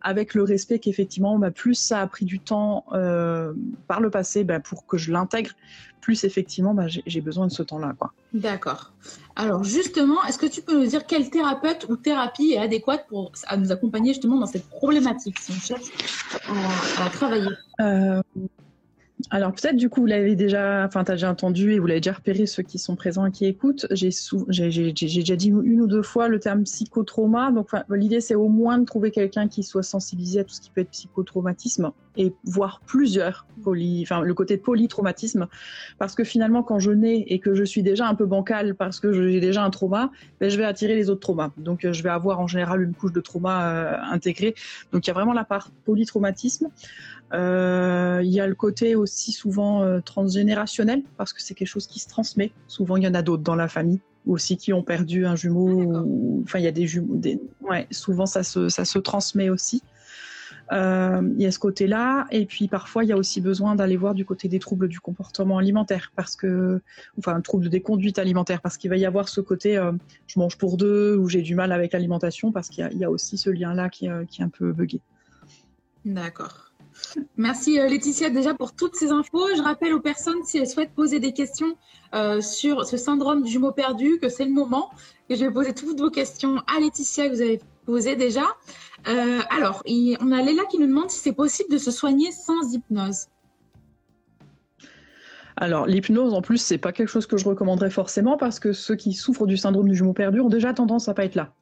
Avec 0.03 0.35
le 0.35 0.45
respect 0.45 0.79
qu'effectivement, 0.79 1.39
bah, 1.39 1.51
plus 1.51 1.75
ça 1.75 2.01
a 2.01 2.07
pris 2.07 2.25
du 2.25 2.39
temps 2.39 2.85
euh, 2.93 3.53
par 3.89 4.01
le 4.01 4.11
passé 4.11 4.45
bah, 4.45 4.61
pour 4.61 4.87
que 4.87 4.97
je 4.97 5.11
l'intègre, 5.11 5.51
plus 6.01 6.23
effectivement, 6.23 6.73
bah, 6.73 6.87
j'ai 6.87 7.21
besoin 7.21 7.49
de 7.49 7.53
ce 7.53 7.65
temps-là. 7.65 7.93
D'accord. 8.33 8.93
Alors, 9.35 9.65
justement, 9.65 10.23
est-ce 10.29 10.39
que 10.39 10.47
tu 10.47 10.63
peux 10.63 10.79
nous 10.79 10.87
dire 10.87 11.05
quelle 11.05 11.31
thérapeute 11.31 11.87
ou 11.89 11.97
thérapie 11.97 12.53
est 12.53 12.59
adéquate 12.59 13.07
pour 13.09 13.33
nous 13.59 13.73
accompagner 13.73 14.13
justement 14.13 14.39
dans 14.39 14.47
cette 14.47 14.69
problématique 14.69 15.39
si 15.41 15.51
on 15.51 15.61
cherche 15.61 15.91
à, 16.99 17.11
travailler? 17.11 17.51
Euh, 17.81 18.23
alors 19.31 19.53
peut-être 19.53 19.77
du 19.77 19.89
coup 19.89 20.03
vous 20.03 20.07
l'avez 20.07 20.37
déjà, 20.37 20.85
enfin 20.85 21.03
t'as 21.03 21.15
déjà 21.15 21.31
entendu 21.31 21.73
et 21.73 21.79
vous 21.79 21.87
l'avez 21.87 22.01
déjà 22.01 22.13
repéré 22.13 22.45
ceux 22.45 22.63
qui 22.63 22.79
sont 22.79 22.97
présents 22.97 23.25
et 23.25 23.31
qui 23.31 23.47
écoutent. 23.47 23.87
J'ai 23.91 24.11
déjà 24.93 25.37
dit 25.37 25.49
une 25.49 25.81
ou 25.81 25.87
deux 25.87 26.03
fois 26.03 26.29
le 26.29 26.39
terme 26.39 26.65
psychotrauma. 26.65 27.51
Donc 27.51 27.71
l'idée 27.89 28.21
c'est 28.21 28.35
au 28.35 28.49
moins 28.49 28.79
de 28.79 28.85
trouver 28.85 29.11
quelqu'un 29.11 29.49
qui 29.49 29.63
soit 29.63 29.83
sensibilisé 29.83 30.41
à 30.41 30.45
tout 30.45 30.55
ce 30.55 30.61
qui 30.61 30.71
peut 30.71 30.83
être 30.83 30.91
psychotraumatisme 30.91 31.93
et 32.19 32.35
voir 32.45 32.81
plusieurs 32.87 33.47
poly, 33.63 34.03
enfin 34.03 34.21
le 34.21 34.35
côté 34.35 34.59
polytraumatisme, 34.59 35.49
parce 35.99 36.15
que 36.15 36.25
finalement 36.25 36.63
quand 36.63 36.79
je 36.79 36.91
nais 36.91 37.25
et 37.27 37.39
que 37.39 37.55
je 37.55 37.65
suis 37.65 37.83
déjà 37.83 38.07
un 38.07 38.15
peu 38.15 38.27
bancal 38.27 38.75
parce 38.75 39.01
que 39.01 39.13
j'ai 39.13 39.41
déjà 39.41 39.65
un 39.65 39.71
trauma, 39.71 40.11
ben, 40.41 40.51
je 40.51 40.59
vais 40.59 40.65
attirer 40.65 40.95
les 40.95 41.09
autres 41.09 41.21
traumas. 41.21 41.53
Donc 41.57 41.91
je 41.91 42.03
vais 42.03 42.11
avoir 42.11 42.39
en 42.41 42.47
général 42.47 42.83
une 42.83 42.93
couche 42.93 43.13
de 43.13 43.21
trauma 43.21 43.71
euh, 43.71 43.97
intégrée. 44.11 44.55
Donc 44.93 45.07
il 45.07 45.09
y 45.09 45.11
a 45.11 45.15
vraiment 45.15 45.33
la 45.33 45.45
part 45.45 45.71
polytraumatisme. 45.85 46.69
Euh, 47.33 48.21
il 48.23 48.31
y 48.31 48.41
a 48.41 48.47
le 48.47 48.55
côté 48.55 48.95
aussi 48.95 49.33
souvent 49.33 49.83
euh, 49.83 50.01
transgénérationnel 50.01 51.03
parce 51.17 51.33
que 51.33 51.43
c'est 51.43 51.55
quelque 51.55 51.69
chose 51.69 51.87
qui 51.87 51.99
se 51.99 52.09
transmet. 52.09 52.53
Souvent, 52.69 52.97
il 52.97 53.03
y 53.03 53.09
en 53.09 53.15
a 53.15 53.23
d'autres 53.23 53.43
dans 53.43 53.57
la 53.57 53.69
famille 53.69 54.01
aussi 54.27 54.57
qui 54.57 54.73
ont 54.73 54.83
perdu 54.83 55.27
un 55.27 55.37
jumeau. 55.37 56.43
enfin, 56.43 56.59
il 56.59 56.65
y 56.65 56.69
a 56.69 56.73
des 56.73 56.87
jumeaux. 56.87 57.21
Ouais, 57.61 57.87
souvent, 57.91 58.27
ça 58.27 58.43
se, 58.43 58.69
ça 58.69 58.85
se 58.85 58.99
transmet 58.99 59.51
aussi. 59.51 59.83
Euh, 60.73 61.23
il 61.37 61.43
y 61.43 61.47
a 61.47 61.53
ce 61.53 61.61
côté-là, 61.61 62.27
et 62.33 62.45
puis 62.45 62.67
parfois 62.67 63.05
il 63.05 63.07
y 63.09 63.13
a 63.13 63.17
aussi 63.17 63.41
besoin 63.41 63.77
d'aller 63.77 63.97
voir 63.97 64.15
du 64.15 64.25
côté 64.25 64.49
des 64.49 64.59
troubles 64.59 64.89
du 64.89 64.99
comportement 64.99 65.59
alimentaire, 65.59 66.11
parce 66.17 66.35
que, 66.35 66.81
enfin, 67.19 67.37
un 67.37 67.41
trouble 67.41 67.69
des 67.69 67.81
conduites 67.81 68.19
alimentaires, 68.19 68.61
parce 68.61 68.77
qu'il 68.77 68.91
va 68.91 68.97
y 68.97 69.07
avoir 69.07 69.29
ce 69.29 69.41
côté 69.41 69.81
je 70.27 70.39
mange 70.41 70.59
pour 70.59 70.77
deux 70.77 71.17
ou 71.17 71.29
j'ai 71.29 71.43
du 71.43 71.55
mal 71.55 71.71
avec 71.71 71.93
l'alimentation, 71.93 72.51
parce 72.51 72.69
qu'il 72.69 72.89
y, 72.93 72.97
y, 72.97 73.05
a 73.05 73.11
aussi 73.13 73.39
ce 73.39 73.49
lien-là 73.49 73.89
qui, 73.91 74.09
qui 74.29 74.41
est 74.41 74.45
un 74.45 74.49
peu 74.49 74.73
buggé. 74.73 75.01
D'accord. 76.05 76.66
Merci 77.37 77.79
euh, 77.79 77.89
Laetitia 77.89 78.31
déjà 78.31 78.55
pour 78.55 78.75
toutes 78.75 78.95
ces 78.95 79.11
infos. 79.11 79.47
Je 79.57 79.63
rappelle 79.63 79.95
aux 79.95 80.01
personnes 80.01 80.43
si 80.45 80.59
elles 80.59 80.69
souhaitent 80.69 80.95
poser 80.95 81.21
des 81.21 81.33
questions 81.33 81.77
euh, 82.15 82.41
sur 82.41 82.85
ce 82.85 82.97
syndrome 82.97 83.43
du 83.43 83.51
jumeau 83.51 83.73
perdu 83.73 84.19
que 84.21 84.29
c'est 84.29 84.45
le 84.45 84.53
moment 84.53 84.91
je 85.35 85.45
vais 85.45 85.51
poser 85.51 85.75
toutes 85.75 85.99
vos 85.99 86.11
questions 86.11 86.59
à 86.67 86.81
Laetitia 86.81 87.29
que 87.29 87.35
vous 87.35 87.43
avez 87.43 87.61
posées 87.85 88.17
déjà. 88.17 88.45
Euh, 89.09 89.41
alors, 89.51 89.83
on 89.87 90.33
a 90.33 90.43
Léla 90.43 90.65
qui 90.71 90.79
nous 90.79 90.87
demande 90.87 91.11
si 91.11 91.19
c'est 91.19 91.33
possible 91.33 91.71
de 91.73 91.79
se 91.79 91.91
soigner 91.91 92.31
sans 92.31 92.73
hypnose. 92.73 93.27
Alors, 95.57 95.87
l'hypnose, 95.87 96.35
en 96.35 96.43
plus, 96.43 96.59
c'est 96.59 96.79
pas 96.79 96.93
quelque 96.93 97.09
chose 97.09 97.27
que 97.27 97.39
je 97.39 97.49
recommanderais 97.49 97.91
forcément 97.91 98.37
parce 98.37 98.61
que 98.61 98.73
ceux 98.73 98.95
qui 98.95 99.15
souffrent 99.15 99.47
du 99.47 99.57
syndrome 99.57 99.89
du 99.89 99.97
jumeau 99.97 100.13
perdu 100.13 100.41
ont 100.41 100.51
déjà 100.51 100.75
tendance 100.75 101.09
à 101.09 101.15
pas 101.15 101.25
être 101.25 101.35
là. 101.35 101.55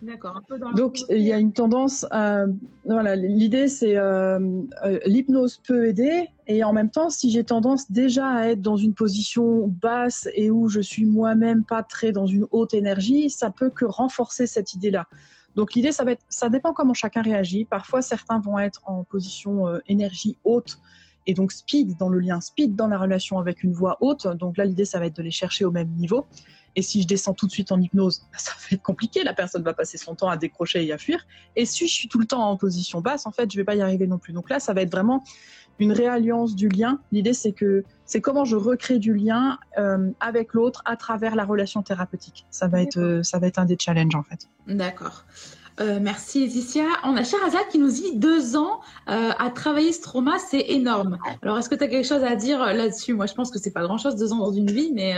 D'accord, 0.00 0.40
Donc 0.76 1.00
il 1.08 1.22
y 1.22 1.32
a 1.32 1.38
une 1.38 1.52
tendance 1.52 2.06
à 2.12 2.44
voilà 2.84 3.16
l'idée 3.16 3.66
c'est 3.66 3.96
euh, 3.96 4.38
euh, 4.84 5.00
l'hypnose 5.04 5.60
peut 5.66 5.88
aider 5.88 6.28
et 6.46 6.62
en 6.62 6.72
même 6.72 6.90
temps 6.90 7.10
si 7.10 7.32
j'ai 7.32 7.42
tendance 7.42 7.90
déjà 7.90 8.28
à 8.28 8.46
être 8.48 8.62
dans 8.62 8.76
une 8.76 8.94
position 8.94 9.66
basse 9.66 10.28
et 10.34 10.52
où 10.52 10.68
je 10.68 10.80
suis 10.80 11.04
moi-même 11.04 11.64
pas 11.64 11.82
très 11.82 12.12
dans 12.12 12.26
une 12.26 12.46
haute 12.52 12.74
énergie 12.74 13.28
ça 13.28 13.50
peut 13.50 13.70
que 13.70 13.84
renforcer 13.84 14.46
cette 14.46 14.72
idée 14.72 14.92
là. 14.92 15.06
Donc 15.56 15.74
l'idée 15.74 15.90
ça 15.90 16.04
va 16.04 16.12
être 16.12 16.24
ça 16.28 16.48
dépend 16.48 16.72
comment 16.72 16.94
chacun 16.94 17.22
réagit. 17.22 17.64
Parfois 17.64 18.00
certains 18.00 18.38
vont 18.38 18.58
être 18.60 18.82
en 18.84 19.02
position 19.02 19.66
euh, 19.66 19.80
énergie 19.88 20.36
haute 20.44 20.78
et 21.28 21.34
donc 21.34 21.52
speed 21.52 21.96
dans 21.98 22.08
le 22.08 22.18
lien, 22.18 22.40
speed 22.40 22.74
dans 22.74 22.88
la 22.88 22.98
relation 22.98 23.38
avec 23.38 23.62
une 23.62 23.72
voix 23.72 23.98
haute. 24.00 24.26
Donc 24.26 24.56
là, 24.56 24.64
l'idée, 24.64 24.86
ça 24.86 24.98
va 24.98 25.06
être 25.06 25.16
de 25.16 25.22
les 25.22 25.30
chercher 25.30 25.66
au 25.66 25.70
même 25.70 25.90
niveau. 25.90 26.26
Et 26.78 26.82
si 26.82 27.02
je 27.02 27.08
descends 27.08 27.34
tout 27.34 27.48
de 27.48 27.50
suite 27.50 27.72
en 27.72 27.80
hypnose, 27.80 28.20
bah, 28.30 28.38
ça 28.38 28.52
va 28.52 28.68
être 28.70 28.82
compliqué. 28.84 29.24
La 29.24 29.34
personne 29.34 29.64
va 29.64 29.74
passer 29.74 29.98
son 29.98 30.14
temps 30.14 30.28
à 30.28 30.36
décrocher 30.36 30.86
et 30.86 30.92
à 30.92 30.96
fuir. 30.96 31.26
Et 31.56 31.66
si 31.66 31.88
je 31.88 31.92
suis 31.92 32.06
tout 32.06 32.20
le 32.20 32.24
temps 32.24 32.48
en 32.48 32.56
position 32.56 33.00
basse, 33.00 33.26
en 33.26 33.32
fait, 33.32 33.50
je 33.50 33.56
vais 33.56 33.64
pas 33.64 33.74
y 33.74 33.82
arriver 33.82 34.06
non 34.06 34.18
plus. 34.18 34.32
Donc 34.32 34.48
là, 34.48 34.60
ça 34.60 34.74
va 34.74 34.82
être 34.82 34.92
vraiment 34.92 35.24
une 35.80 35.90
réalliance 35.90 36.54
du 36.54 36.68
lien. 36.68 37.00
L'idée, 37.10 37.32
c'est 37.32 37.50
que 37.50 37.82
c'est 38.04 38.20
comment 38.20 38.44
je 38.44 38.54
recrée 38.54 39.00
du 39.00 39.12
lien 39.12 39.58
euh, 39.76 40.12
avec 40.20 40.54
l'autre 40.54 40.82
à 40.84 40.94
travers 40.94 41.34
la 41.34 41.44
relation 41.44 41.82
thérapeutique. 41.82 42.46
Ça 42.52 42.68
va 42.68 42.80
être, 42.80 42.98
euh, 43.00 43.24
ça 43.24 43.40
va 43.40 43.48
être 43.48 43.58
un 43.58 43.64
des 43.64 43.76
challenges 43.76 44.14
en 44.14 44.22
fait. 44.22 44.46
D'accord. 44.68 45.24
Euh, 45.80 45.98
merci 46.00 46.46
Laetitia. 46.46 46.84
On 47.02 47.16
a 47.16 47.24
Sherazade 47.24 47.66
qui 47.72 47.80
nous 47.80 47.90
dit 47.90 48.16
deux 48.16 48.56
ans 48.56 48.80
à 49.06 49.50
travailler 49.50 49.92
ce 49.92 50.00
trauma, 50.00 50.38
c'est 50.38 50.70
énorme. 50.70 51.18
Alors, 51.42 51.58
est-ce 51.58 51.68
que 51.68 51.74
tu 51.74 51.82
as 51.82 51.88
quelque 51.88 52.06
chose 52.06 52.22
à 52.22 52.36
dire 52.36 52.58
là-dessus? 52.58 53.14
Moi, 53.14 53.26
je 53.26 53.34
pense 53.34 53.50
que 53.50 53.58
c'est 53.58 53.72
pas 53.72 53.82
grand-chose, 53.82 54.14
deux 54.14 54.32
ans 54.32 54.38
dans 54.38 54.52
une 54.52 54.70
vie, 54.70 54.90
mais 54.92 55.14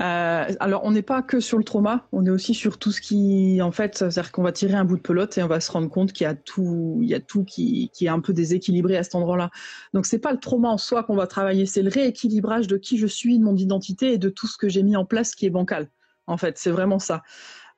euh, 0.00 0.44
alors, 0.60 0.84
on 0.84 0.90
n'est 0.90 1.02
pas 1.02 1.22
que 1.22 1.40
sur 1.40 1.58
le 1.58 1.64
trauma, 1.64 2.06
on 2.12 2.26
est 2.26 2.30
aussi 2.30 2.54
sur 2.54 2.78
tout 2.78 2.92
ce 2.92 3.00
qui, 3.00 3.60
en 3.62 3.72
fait, 3.72 3.98
c'est-à-dire 3.98 4.32
qu'on 4.32 4.42
va 4.42 4.52
tirer 4.52 4.74
un 4.74 4.84
bout 4.84 4.96
de 4.96 5.02
pelote 5.02 5.36
et 5.38 5.42
on 5.42 5.48
va 5.48 5.60
se 5.60 5.70
rendre 5.70 5.88
compte 5.88 6.12
qu'il 6.12 6.24
y 6.24 6.28
a 6.28 6.34
tout, 6.34 6.98
il 7.02 7.08
y 7.08 7.14
a 7.14 7.20
tout 7.20 7.44
qui, 7.44 7.90
est 8.00 8.08
un 8.08 8.20
peu 8.20 8.32
déséquilibré 8.32 8.96
à 8.96 9.02
cet 9.02 9.14
endroit-là. 9.14 9.50
Donc, 9.94 10.06
c'est 10.06 10.18
pas 10.18 10.32
le 10.32 10.38
trauma 10.38 10.68
en 10.68 10.78
soi 10.78 11.04
qu'on 11.04 11.16
va 11.16 11.26
travailler, 11.26 11.66
c'est 11.66 11.82
le 11.82 11.90
rééquilibrage 11.90 12.66
de 12.66 12.76
qui 12.76 12.98
je 12.98 13.06
suis, 13.06 13.38
de 13.38 13.44
mon 13.44 13.56
identité 13.56 14.12
et 14.12 14.18
de 14.18 14.28
tout 14.28 14.46
ce 14.46 14.56
que 14.56 14.68
j'ai 14.68 14.82
mis 14.82 14.96
en 14.96 15.04
place 15.04 15.34
qui 15.34 15.46
est 15.46 15.50
bancal. 15.50 15.88
En 16.26 16.36
fait, 16.36 16.58
c'est 16.58 16.70
vraiment 16.70 16.98
ça. 16.98 17.22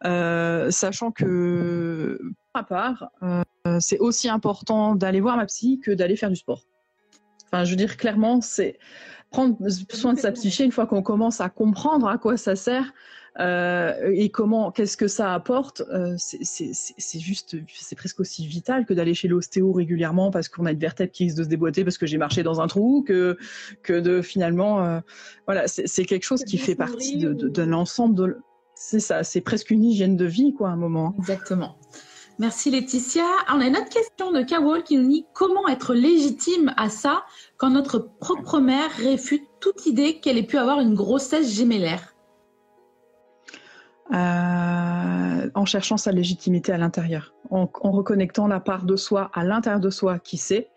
Euh, 0.04 0.70
sachant 0.70 1.12
que, 1.12 2.20
à 2.52 2.62
part, 2.62 3.10
euh, 3.22 3.42
c'est 3.80 3.98
aussi 3.98 4.28
important 4.28 4.94
d'aller 4.94 5.20
voir 5.20 5.36
ma 5.36 5.46
psy 5.46 5.80
que 5.82 5.90
d'aller 5.90 6.16
faire 6.16 6.30
du 6.30 6.36
sport. 6.36 6.62
Enfin, 7.46 7.64
je 7.64 7.70
veux 7.70 7.76
dire 7.76 7.96
clairement, 7.96 8.40
c'est 8.40 8.78
prendre 9.34 9.56
soin 9.90 10.12
de 10.12 10.18
sa 10.20 10.30
psyché 10.30 10.64
une 10.64 10.70
fois 10.70 10.86
qu'on 10.86 11.02
commence 11.02 11.40
à 11.40 11.48
comprendre 11.48 12.06
à 12.06 12.18
quoi 12.18 12.36
ça 12.36 12.54
sert 12.54 12.92
euh, 13.40 14.12
et 14.14 14.28
comment, 14.28 14.70
qu'est-ce 14.70 14.96
que 14.96 15.08
ça 15.08 15.34
apporte, 15.34 15.82
euh, 15.92 16.14
c'est 16.16 17.18
juste, 17.18 17.56
c'est 17.68 17.96
presque 17.96 18.20
aussi 18.20 18.46
vital 18.46 18.86
que 18.86 18.94
d'aller 18.94 19.12
chez 19.12 19.26
l'ostéo 19.26 19.72
régulièrement 19.72 20.30
parce 20.30 20.48
qu'on 20.48 20.66
a 20.66 20.70
une 20.70 20.78
vertèbre 20.78 21.10
qui 21.10 21.24
risque 21.24 21.38
de 21.38 21.42
se 21.42 21.48
déboîter 21.48 21.82
parce 21.82 21.98
que 21.98 22.06
j'ai 22.06 22.16
marché 22.16 22.44
dans 22.44 22.60
un 22.60 22.68
trou, 22.68 23.02
que 23.02 23.36
que 23.82 23.98
de 23.98 24.22
finalement, 24.22 24.84
euh, 24.84 25.00
voilà, 25.46 25.66
c'est 25.66 26.04
quelque 26.04 26.22
chose 26.22 26.44
qui 26.44 26.58
fait 26.58 26.76
partie 26.76 27.16
de, 27.16 27.32
de, 27.32 27.48
de 27.48 27.62
l'ensemble 27.62 28.14
de, 28.14 28.36
c'est 28.76 29.00
ça, 29.00 29.24
c'est 29.24 29.40
presque 29.40 29.72
une 29.72 29.82
hygiène 29.82 30.16
de 30.16 30.26
vie 30.26 30.54
quoi, 30.54 30.68
à 30.68 30.72
un 30.72 30.76
moment. 30.76 31.16
Exactement. 31.18 31.76
Merci 32.40 32.70
Laetitia. 32.70 33.24
On 33.52 33.60
a 33.60 33.66
une 33.66 33.76
autre 33.76 33.90
question 33.90 34.32
de 34.32 34.42
Kawol 34.42 34.82
qui 34.82 34.96
nous 34.96 35.08
dit 35.08 35.24
comment 35.34 35.68
être 35.68 35.94
légitime 35.94 36.74
à 36.76 36.88
ça 36.88 37.24
quand 37.58 37.70
notre 37.70 37.98
propre 37.98 38.58
mère 38.58 38.90
réfute 38.98 39.44
toute 39.60 39.86
idée 39.86 40.18
qu'elle 40.18 40.36
ait 40.36 40.42
pu 40.42 40.58
avoir 40.58 40.80
une 40.80 40.94
grossesse 40.94 41.54
gémellaire? 41.54 42.14
Euh, 44.12 45.50
En 45.54 45.64
cherchant 45.64 45.96
sa 45.96 46.10
légitimité 46.10 46.72
à 46.72 46.76
l'intérieur, 46.76 47.34
en, 47.50 47.70
en, 47.80 47.90
reconnectant 47.92 48.48
la 48.48 48.60
part 48.60 48.84
de 48.84 48.96
soi 48.96 49.30
à 49.32 49.44
l'intérieur 49.44 49.80
de 49.80 49.90
soi 49.90 50.18
qui 50.18 50.36
sait, 50.36 50.68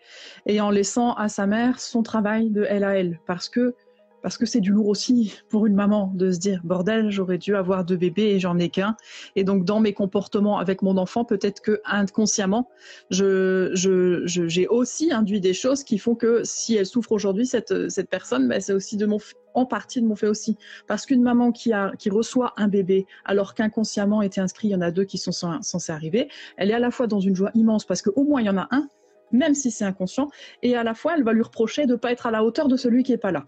et 0.46 0.60
en 0.60 0.70
laissant 0.70 1.12
à 1.14 1.28
sa 1.28 1.46
mère 1.46 1.80
son 1.80 2.02
travail 2.02 2.50
de 2.50 2.64
elle 2.68 2.84
à 2.84 2.96
elle. 2.96 3.20
Parce 3.26 3.48
que 3.48 3.74
parce 4.22 4.38
que 4.38 4.46
c'est 4.46 4.60
du 4.60 4.70
lourd 4.70 4.88
aussi 4.88 5.34
pour 5.48 5.66
une 5.66 5.74
maman 5.74 6.12
de 6.14 6.30
se 6.32 6.38
dire 6.38 6.60
bordel, 6.64 7.10
j'aurais 7.10 7.38
dû 7.38 7.56
avoir 7.56 7.84
deux 7.84 7.96
bébés 7.96 8.30
et 8.30 8.40
j'en 8.40 8.58
ai 8.58 8.68
qu'un. 8.68 8.96
Et 9.36 9.44
donc 9.44 9.64
dans 9.64 9.80
mes 9.80 9.92
comportements 9.92 10.58
avec 10.58 10.82
mon 10.82 10.96
enfant, 10.96 11.24
peut-être 11.24 11.60
que 11.60 11.80
inconsciemment, 11.84 12.68
je, 13.10 13.70
j'ai 13.74 14.68
aussi 14.68 15.12
induit 15.12 15.40
des 15.40 15.54
choses 15.54 15.84
qui 15.84 15.98
font 15.98 16.14
que 16.14 16.42
si 16.44 16.76
elle 16.76 16.86
souffre 16.86 17.12
aujourd'hui, 17.12 17.46
cette, 17.46 17.88
cette 17.88 18.08
personne, 18.08 18.48
ben, 18.48 18.60
c'est 18.60 18.72
aussi 18.72 18.96
de 18.96 19.06
mon 19.06 19.18
en 19.54 19.66
partie 19.66 20.00
de 20.00 20.06
mon 20.06 20.14
fait 20.14 20.28
aussi. 20.28 20.56
Parce 20.86 21.06
qu'une 21.06 21.22
maman 21.22 21.52
qui, 21.52 21.72
a, 21.72 21.92
qui 21.98 22.10
reçoit 22.10 22.52
un 22.56 22.68
bébé, 22.68 23.06
alors 23.24 23.54
qu'inconsciemment 23.54 24.22
était 24.22 24.40
inscrit, 24.40 24.68
il 24.68 24.70
y 24.72 24.74
en 24.76 24.80
a 24.80 24.90
deux 24.90 25.04
qui 25.04 25.18
sont 25.18 25.32
censés 25.32 25.92
arriver, 25.92 26.28
elle 26.56 26.70
est 26.70 26.74
à 26.74 26.78
la 26.78 26.90
fois 26.90 27.06
dans 27.06 27.20
une 27.20 27.34
joie 27.34 27.50
immense 27.54 27.84
parce 27.84 28.02
qu'au 28.02 28.24
moins 28.24 28.40
il 28.40 28.46
y 28.46 28.50
en 28.50 28.58
a 28.58 28.68
un, 28.70 28.88
même 29.32 29.54
si 29.54 29.70
c'est 29.70 29.84
inconscient, 29.84 30.28
et 30.62 30.76
à 30.76 30.84
la 30.84 30.94
fois 30.94 31.14
elle 31.16 31.24
va 31.24 31.32
lui 31.32 31.42
reprocher 31.42 31.86
de 31.86 31.92
ne 31.92 31.96
pas 31.96 32.12
être 32.12 32.26
à 32.26 32.30
la 32.30 32.44
hauteur 32.44 32.68
de 32.68 32.76
celui 32.76 33.02
qui 33.02 33.12
n'est 33.12 33.18
pas 33.18 33.32
là. 33.32 33.46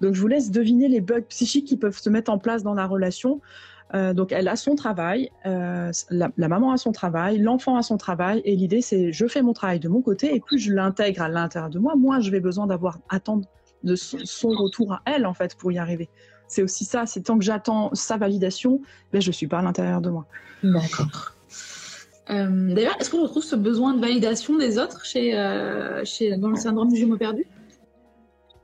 Donc 0.00 0.14
je 0.14 0.20
vous 0.20 0.28
laisse 0.28 0.50
deviner 0.50 0.88
les 0.88 1.00
bugs 1.00 1.22
psychiques 1.22 1.66
qui 1.66 1.76
peuvent 1.76 1.98
se 1.98 2.10
mettre 2.10 2.30
en 2.30 2.38
place 2.38 2.62
dans 2.62 2.74
la 2.74 2.86
relation. 2.86 3.40
Euh, 3.94 4.12
donc 4.14 4.32
elle 4.32 4.48
a 4.48 4.56
son 4.56 4.74
travail, 4.74 5.30
euh, 5.46 5.92
la, 6.10 6.30
maman 6.36 6.72
a 6.72 6.76
son 6.76 6.90
travail, 6.90 7.38
l'enfant 7.38 7.76
a 7.76 7.82
son 7.82 7.96
travail, 7.96 8.42
et 8.44 8.56
l'idée 8.56 8.80
c'est 8.80 9.12
je 9.12 9.26
fais 9.28 9.42
mon 9.42 9.52
travail 9.52 9.78
de 9.78 9.88
mon 9.88 10.02
côté, 10.02 10.34
et 10.34 10.40
plus 10.40 10.58
je 10.58 10.72
l'intègre 10.72 11.22
à 11.22 11.28
l'intérieur 11.28 11.70
de 11.70 11.78
moi, 11.78 11.94
moins 11.94 12.18
je 12.18 12.30
vais 12.32 12.40
besoin 12.40 12.66
d'avoir 12.66 12.98
attendre 13.08 13.46
de 13.84 13.94
son, 13.94 14.48
retour 14.48 14.92
à 14.92 15.02
elle 15.04 15.24
en 15.24 15.34
fait 15.34 15.54
pour 15.54 15.70
y 15.70 15.78
arriver. 15.78 16.08
C'est 16.48 16.62
aussi 16.62 16.84
ça, 16.84 17.06
c'est 17.06 17.22
tant 17.22 17.38
que 17.38 17.44
j'attends 17.44 17.90
sa 17.94 18.16
validation, 18.16 18.80
ben 19.12 19.20
je 19.20 19.30
suis 19.30 19.46
pas 19.46 19.60
à 19.60 19.62
l'intérieur 19.62 20.00
de 20.00 20.10
moi. 20.10 20.26
D'accord. 20.64 21.32
Euh, 22.30 22.74
d'ailleurs, 22.74 22.96
est-ce 22.98 23.10
qu'on 23.10 23.22
retrouve 23.22 23.44
ce 23.44 23.54
besoin 23.54 23.94
de 23.94 24.00
validation 24.00 24.56
des 24.56 24.78
autres 24.78 25.04
chez, 25.04 25.30
chez, 26.04 26.36
dans 26.36 26.48
le 26.48 26.56
syndrome 26.56 26.88
du 26.88 26.96
jumeau 26.96 27.16
perdu? 27.16 27.46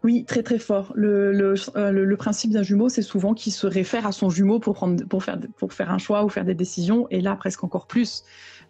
Oui, 0.04 0.25
très 0.25 0.42
très 0.42 0.59
fort. 0.59 0.92
Euh, 0.97 1.32
le, 1.32 2.16
principe 2.16 2.50
d'un 2.50 2.62
jumeau, 2.62 2.88
c'est 2.88 3.02
souvent 3.02 3.35
qu'il 3.35 3.52
se 3.52 3.66
réfère 3.66 4.06
à 4.06 4.12
son 4.12 4.30
jumeau 4.30 4.59
pour, 4.59 4.75
prendre, 4.75 5.04
pour, 5.04 5.23
faire, 5.23 5.38
pour 5.56 5.73
faire 5.73 5.90
un 5.90 5.99
choix 5.99 6.25
ou 6.25 6.28
faire 6.28 6.44
des 6.44 6.54
décisions, 6.54 7.06
et 7.11 7.21
là 7.21 7.37
presque 7.37 7.62
encore 7.62 7.87
plus. 7.87 8.25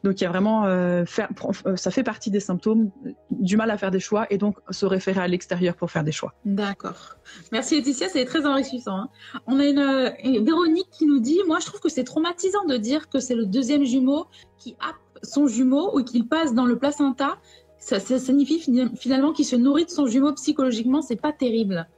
Donc 0.04 0.20
il 0.20 0.24
y 0.24 0.26
a 0.26 0.30
vraiment, 0.30 0.66
euh, 0.66 1.04
euh, 1.66 1.76
ça 1.76 1.90
fait 1.90 2.02
partie 2.02 2.30
des 2.30 2.40
symptômes, 2.40 2.90
du 3.30 3.56
mal 3.56 3.70
à 3.70 3.78
faire 3.78 3.90
des 3.90 4.00
choix 4.00 4.26
et 4.30 4.38
donc 4.38 4.56
se 4.70 4.84
référer 4.84 5.20
à 5.20 5.28
l'extérieur 5.28 5.76
pour 5.76 5.90
faire 5.90 6.02
des 6.02 6.12
choix. 6.12 6.34
D'accord. 6.44 7.16
Merci 7.52 7.76
Laetitia, 7.76 8.08
c'est 8.08 8.24
très 8.24 8.44
enrichissant. 8.44 8.96
Hein. 8.96 9.08
On 9.46 9.60
a 9.60 9.64
une, 9.64 10.12
une, 10.24 10.44
Véronique 10.44 10.90
qui 10.90 11.06
nous 11.06 11.20
dit, 11.20 11.38
moi 11.46 11.60
je 11.60 11.66
trouve 11.66 11.80
que 11.80 11.88
c'est 11.88 12.04
traumatisant 12.04 12.64
de 12.64 12.76
dire 12.76 13.08
que 13.08 13.20
c'est 13.20 13.36
le 13.36 13.46
deuxième 13.46 13.84
jumeau 13.84 14.26
qui 14.58 14.76
a 14.80 14.92
son 15.22 15.46
jumeau 15.46 15.96
ou 15.96 16.02
qu'il 16.02 16.26
passe 16.26 16.52
dans 16.52 16.66
le 16.66 16.78
placenta 16.78 17.38
ça, 17.82 17.98
signifie 18.00 18.60
finalement 18.96 19.32
qu'il 19.32 19.44
se 19.44 19.56
nourrit 19.56 19.84
de 19.84 19.90
son 19.90 20.06
jumeau 20.06 20.32
psychologiquement, 20.34 21.02
c'est 21.02 21.20
pas 21.20 21.32
terrible. 21.32 21.88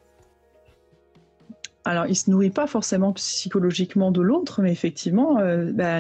Alors, 1.87 2.07
il 2.07 2.17
se 2.17 2.31
nourrit 2.31 2.51
pas 2.51 2.67
forcément 2.67 3.13
psychologiquement 3.13 4.11
de 4.11 4.23
l'autre, 4.23 4.63
mais 4.63 4.73
effectivement, 4.73 5.39
euh, 5.39 5.71
bah, 5.71 5.99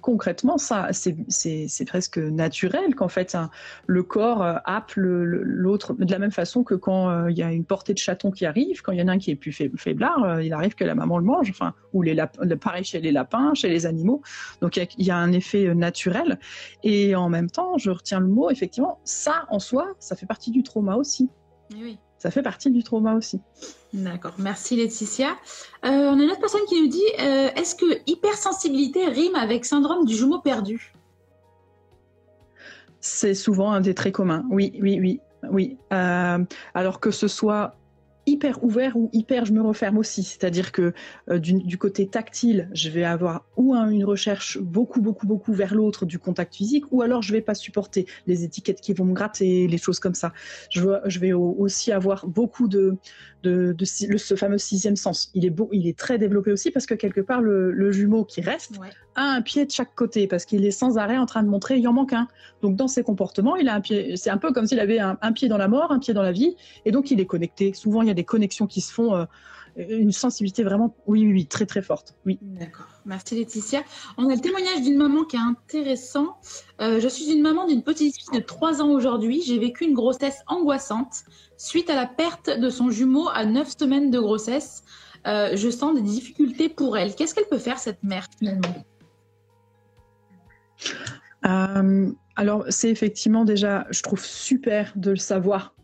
concrètement, 0.00 0.58
ça, 0.58 0.90
c'est 0.92 1.84
presque 1.86 2.18
naturel 2.18 2.94
qu'en 2.94 3.08
fait, 3.08 3.34
hein, 3.34 3.50
le 3.86 4.04
corps 4.04 4.44
euh, 4.44 4.54
appelle 4.64 5.02
l'autre 5.02 5.94
de 5.94 6.10
la 6.10 6.20
même 6.20 6.30
façon 6.30 6.62
que 6.62 6.74
quand 6.74 7.10
euh, 7.10 7.30
il 7.32 7.36
y 7.36 7.42
a 7.42 7.50
une 7.50 7.64
portée 7.64 7.94
de 7.94 7.98
chatons 7.98 8.30
qui 8.30 8.46
arrive, 8.46 8.80
quand 8.82 8.92
il 8.92 9.00
y 9.00 9.02
en 9.02 9.08
a 9.08 9.12
un 9.12 9.18
qui 9.18 9.32
est 9.32 9.36
plus 9.36 9.52
faiblard, 9.52 10.40
il 10.40 10.52
arrive 10.52 10.76
que 10.76 10.84
la 10.84 10.94
maman 10.94 11.18
le 11.18 11.24
mange, 11.24 11.50
enfin, 11.50 11.74
ou 11.92 12.02
les 12.02 12.14
pareil 12.60 12.84
chez 12.84 13.00
les 13.00 13.10
lapins, 13.10 13.54
chez 13.54 13.68
les 13.68 13.86
animaux. 13.86 14.22
Donc, 14.60 14.76
il 14.76 15.04
y, 15.04 15.10
a 15.10 15.16
un 15.16 15.32
effet 15.32 15.74
naturel. 15.74 16.38
Et 16.84 17.16
en 17.16 17.28
même 17.28 17.50
temps, 17.50 17.76
je 17.76 17.90
retiens 17.90 18.20
le 18.20 18.28
mot, 18.28 18.50
effectivement, 18.50 19.00
ça 19.02 19.46
en 19.50 19.58
soi, 19.58 19.94
ça 19.98 20.14
fait 20.14 20.26
partie 20.26 20.52
du 20.52 20.62
trauma 20.62 20.94
aussi. 20.94 21.28
Oui 21.74 21.98
ça 22.18 22.30
fait 22.30 22.42
partie 22.42 22.70
du 22.70 22.82
trauma 22.82 23.14
aussi. 23.14 23.40
D'accord, 23.92 24.34
merci 24.38 24.76
Laetitia. 24.76 25.30
Euh, 25.84 25.88
on 25.88 26.18
a 26.18 26.22
une 26.22 26.30
autre 26.30 26.40
personne 26.40 26.64
qui 26.68 26.80
nous 26.80 26.88
dit 26.88 27.02
euh, 27.20 27.48
est-ce 27.56 27.74
que 27.74 27.86
hypersensibilité 28.06 29.06
rime 29.06 29.34
avec 29.34 29.64
syndrome 29.64 30.04
du 30.04 30.14
jumeau 30.14 30.40
perdu? 30.40 30.92
C'est 33.00 33.34
souvent 33.34 33.72
un 33.72 33.80
des 33.80 33.94
traits 33.94 34.14
communs. 34.14 34.44
Oui, 34.50 34.72
oui, 34.80 34.98
oui, 35.00 35.20
oui. 35.50 35.76
Euh, 35.92 36.44
alors 36.74 37.00
que 37.00 37.10
ce 37.10 37.28
soit 37.28 37.76
hyper 38.36 38.62
ouvert 38.62 38.96
ou 38.96 39.08
hyper 39.14 39.46
je 39.46 39.52
me 39.52 39.62
referme 39.62 39.96
aussi. 39.96 40.22
C'est-à-dire 40.22 40.72
que 40.72 40.92
euh, 41.30 41.38
du, 41.38 41.78
côté 41.78 42.06
tactile, 42.06 42.68
je 42.72 42.90
vais 42.90 43.04
avoir 43.04 43.46
ou 43.56 43.74
une 43.74 44.04
recherche 44.04 44.58
beaucoup, 44.58 45.00
beaucoup, 45.00 45.26
beaucoup 45.26 45.54
vers 45.54 45.74
l'autre 45.74 46.04
du 46.04 46.18
contact 46.18 46.54
physique, 46.54 46.84
ou 46.90 47.00
alors 47.00 47.22
je 47.22 47.32
vais 47.32 47.40
pas 47.40 47.54
supporter 47.54 48.06
les 48.26 48.44
étiquettes 48.44 48.80
qui 48.80 48.92
vont 48.92 49.06
me 49.06 49.14
gratter, 49.14 49.66
les 49.66 49.78
choses 49.78 50.00
comme 50.00 50.14
ça. 50.14 50.32
Je, 50.70 50.82
je 51.06 51.18
vais 51.18 51.32
aussi 51.32 51.92
avoir 51.92 52.26
beaucoup 52.26 52.68
de, 52.68 52.98
de, 53.42 53.72
de, 53.72 53.84
ce 53.84 54.34
fameux 54.34 54.58
sixième 54.58 54.96
sens. 54.96 55.30
Il 55.34 55.44
est, 55.44 55.50
beau, 55.50 55.68
il 55.72 55.86
est 55.86 55.96
très 55.96 56.18
développé 56.18 56.52
aussi 56.52 56.70
parce 56.70 56.86
que 56.86 56.94
quelque 56.94 57.20
part, 57.20 57.40
le, 57.40 57.92
jumeau 57.92 58.24
qui 58.24 58.40
reste 58.40 58.78
a 59.14 59.22
un 59.22 59.42
pied 59.42 59.64
de 59.64 59.70
chaque 59.70 59.94
côté 59.94 60.26
parce 60.26 60.44
qu'il 60.44 60.64
est 60.66 60.70
sans 60.72 60.98
arrêt 60.98 61.16
en 61.16 61.26
train 61.26 61.42
de 61.42 61.48
montrer 61.48 61.78
il 61.78 61.88
en 61.88 61.92
manque 61.92 62.12
un. 62.12 62.28
Donc 62.62 62.76
dans 62.76 62.88
ses 62.88 63.02
comportements, 63.02 63.56
il 63.56 63.68
a 63.68 63.74
un 63.74 63.80
pied. 63.80 64.16
C'est 64.16 64.30
un 64.30 64.38
peu 64.38 64.52
comme 64.52 64.66
s'il 64.66 64.80
avait 64.80 64.98
un, 64.98 65.32
pied 65.32 65.48
dans 65.48 65.58
la 65.58 65.68
mort, 65.68 65.92
un 65.92 65.98
pied 65.98 66.14
dans 66.14 66.22
la 66.22 66.32
vie, 66.32 66.56
et 66.84 66.90
donc 66.90 67.10
il 67.10 67.20
est 67.20 67.26
connecté. 67.26 67.72
Souvent, 67.74 68.02
il 68.02 68.08
y 68.08 68.10
a 68.10 68.14
des 68.14 68.24
connexions 68.26 68.66
qui 68.66 68.80
se 68.80 68.92
font. 68.92 69.14
Euh, 69.14 69.24
une 69.76 70.12
sensibilité 70.12 70.62
vraiment, 70.62 70.94
oui, 71.06 71.26
oui, 71.26 71.32
oui, 71.32 71.46
très, 71.46 71.66
très 71.66 71.82
forte. 71.82 72.14
Oui. 72.24 72.38
D'accord. 72.40 72.86
Merci 73.04 73.34
Laetitia. 73.34 73.82
On 74.16 74.28
a 74.28 74.34
le 74.34 74.40
témoignage 74.40 74.82
d'une 74.82 74.96
maman 74.96 75.24
qui 75.24 75.36
est 75.36 75.40
intéressant. 75.40 76.38
Euh, 76.80 76.98
je 77.00 77.08
suis 77.08 77.30
une 77.30 77.42
maman 77.42 77.66
d'une 77.66 77.82
petite 77.82 78.16
fille 78.16 78.40
de 78.40 78.44
3 78.44 78.80
ans 78.80 78.90
aujourd'hui. 78.90 79.42
J'ai 79.42 79.58
vécu 79.58 79.84
une 79.84 79.94
grossesse 79.94 80.38
angoissante 80.46 81.24
suite 81.58 81.90
à 81.90 81.94
la 81.94 82.06
perte 82.06 82.48
de 82.58 82.70
son 82.70 82.90
jumeau 82.90 83.28
à 83.28 83.44
9 83.44 83.76
semaines 83.78 84.10
de 84.10 84.18
grossesse. 84.18 84.82
Euh, 85.26 85.50
je 85.54 85.68
sens 85.68 85.94
des 85.94 86.02
difficultés 86.02 86.68
pour 86.68 86.96
elle. 86.96 87.14
Qu'est-ce 87.14 87.34
qu'elle 87.34 87.48
peut 87.48 87.58
faire, 87.58 87.78
cette 87.78 88.02
mère, 88.02 88.28
finalement? 88.38 88.84
Euh, 91.44 92.12
Alors, 92.36 92.64
c'est 92.70 92.90
effectivement 92.90 93.44
déjà, 93.44 93.86
je 93.90 94.02
trouve 94.02 94.24
super 94.24 94.92
de 94.96 95.10
le 95.10 95.16
savoir 95.16 95.74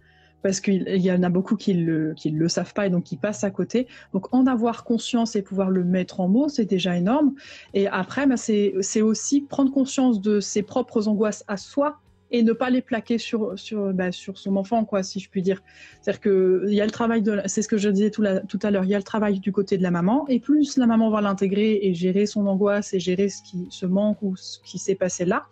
parce 0.42 0.60
qu'il 0.60 0.84
y 0.88 1.10
en 1.12 1.22
a 1.22 1.28
beaucoup 1.28 1.56
qui 1.56 1.74
le, 1.74 2.14
le 2.24 2.48
savent 2.48 2.74
pas 2.74 2.86
et 2.86 2.90
donc 2.90 3.04
qui 3.04 3.16
passent 3.16 3.44
à 3.44 3.50
côté. 3.50 3.86
Donc 4.12 4.32
en 4.34 4.46
avoir 4.46 4.84
conscience 4.84 5.36
et 5.36 5.42
pouvoir 5.42 5.70
le 5.70 5.84
mettre 5.84 6.20
en 6.20 6.28
mots, 6.28 6.48
c'est 6.48 6.64
déjà 6.64 6.96
énorme. 6.96 7.34
Et 7.74 7.86
après, 7.86 8.26
bah, 8.26 8.36
c'est 8.36 9.02
aussi 9.02 9.40
prendre 9.42 9.72
conscience 9.72 10.20
de 10.20 10.40
ses 10.40 10.62
propres 10.62 11.08
angoisses 11.08 11.44
à 11.48 11.56
soi 11.56 11.98
et 12.32 12.42
ne 12.42 12.52
pas 12.54 12.70
les 12.70 12.80
plaquer 12.80 13.18
sur, 13.18 13.58
sur, 13.58 13.92
bah, 13.92 14.10
sur 14.10 14.38
son 14.38 14.56
enfant, 14.56 14.84
quoi, 14.84 15.02
si 15.02 15.20
je 15.20 15.28
puis 15.28 15.42
dire. 15.42 15.62
C'est-à-dire 16.00 16.20
qu'il 16.22 16.74
y 16.74 16.80
a 16.80 16.84
le 16.86 16.90
travail 16.90 17.20
de, 17.22 17.42
c'est 17.44 17.60
ce 17.60 17.68
que 17.68 17.76
je 17.76 17.90
disais 17.90 18.10
tout, 18.10 18.24
tout 18.48 18.58
à 18.62 18.70
l'heure, 18.70 18.84
il 18.84 18.90
y 18.90 18.94
a 18.94 18.98
le 18.98 19.04
travail 19.04 19.38
du 19.38 19.52
côté 19.52 19.76
de 19.76 19.82
la 19.82 19.90
maman, 19.90 20.26
et 20.28 20.40
plus 20.40 20.78
la 20.78 20.86
maman 20.86 21.10
va 21.10 21.20
l'intégrer 21.20 21.80
et 21.82 21.94
gérer 21.94 22.24
son 22.24 22.46
angoisse 22.46 22.94
et 22.94 23.00
gérer 23.00 23.28
ce 23.28 23.42
qui 23.42 23.66
se 23.70 23.84
manque 23.84 24.22
ou 24.22 24.34
ce 24.36 24.58
qui 24.64 24.78
s'est 24.78 24.94
passé 24.94 25.26
là, 25.26 25.44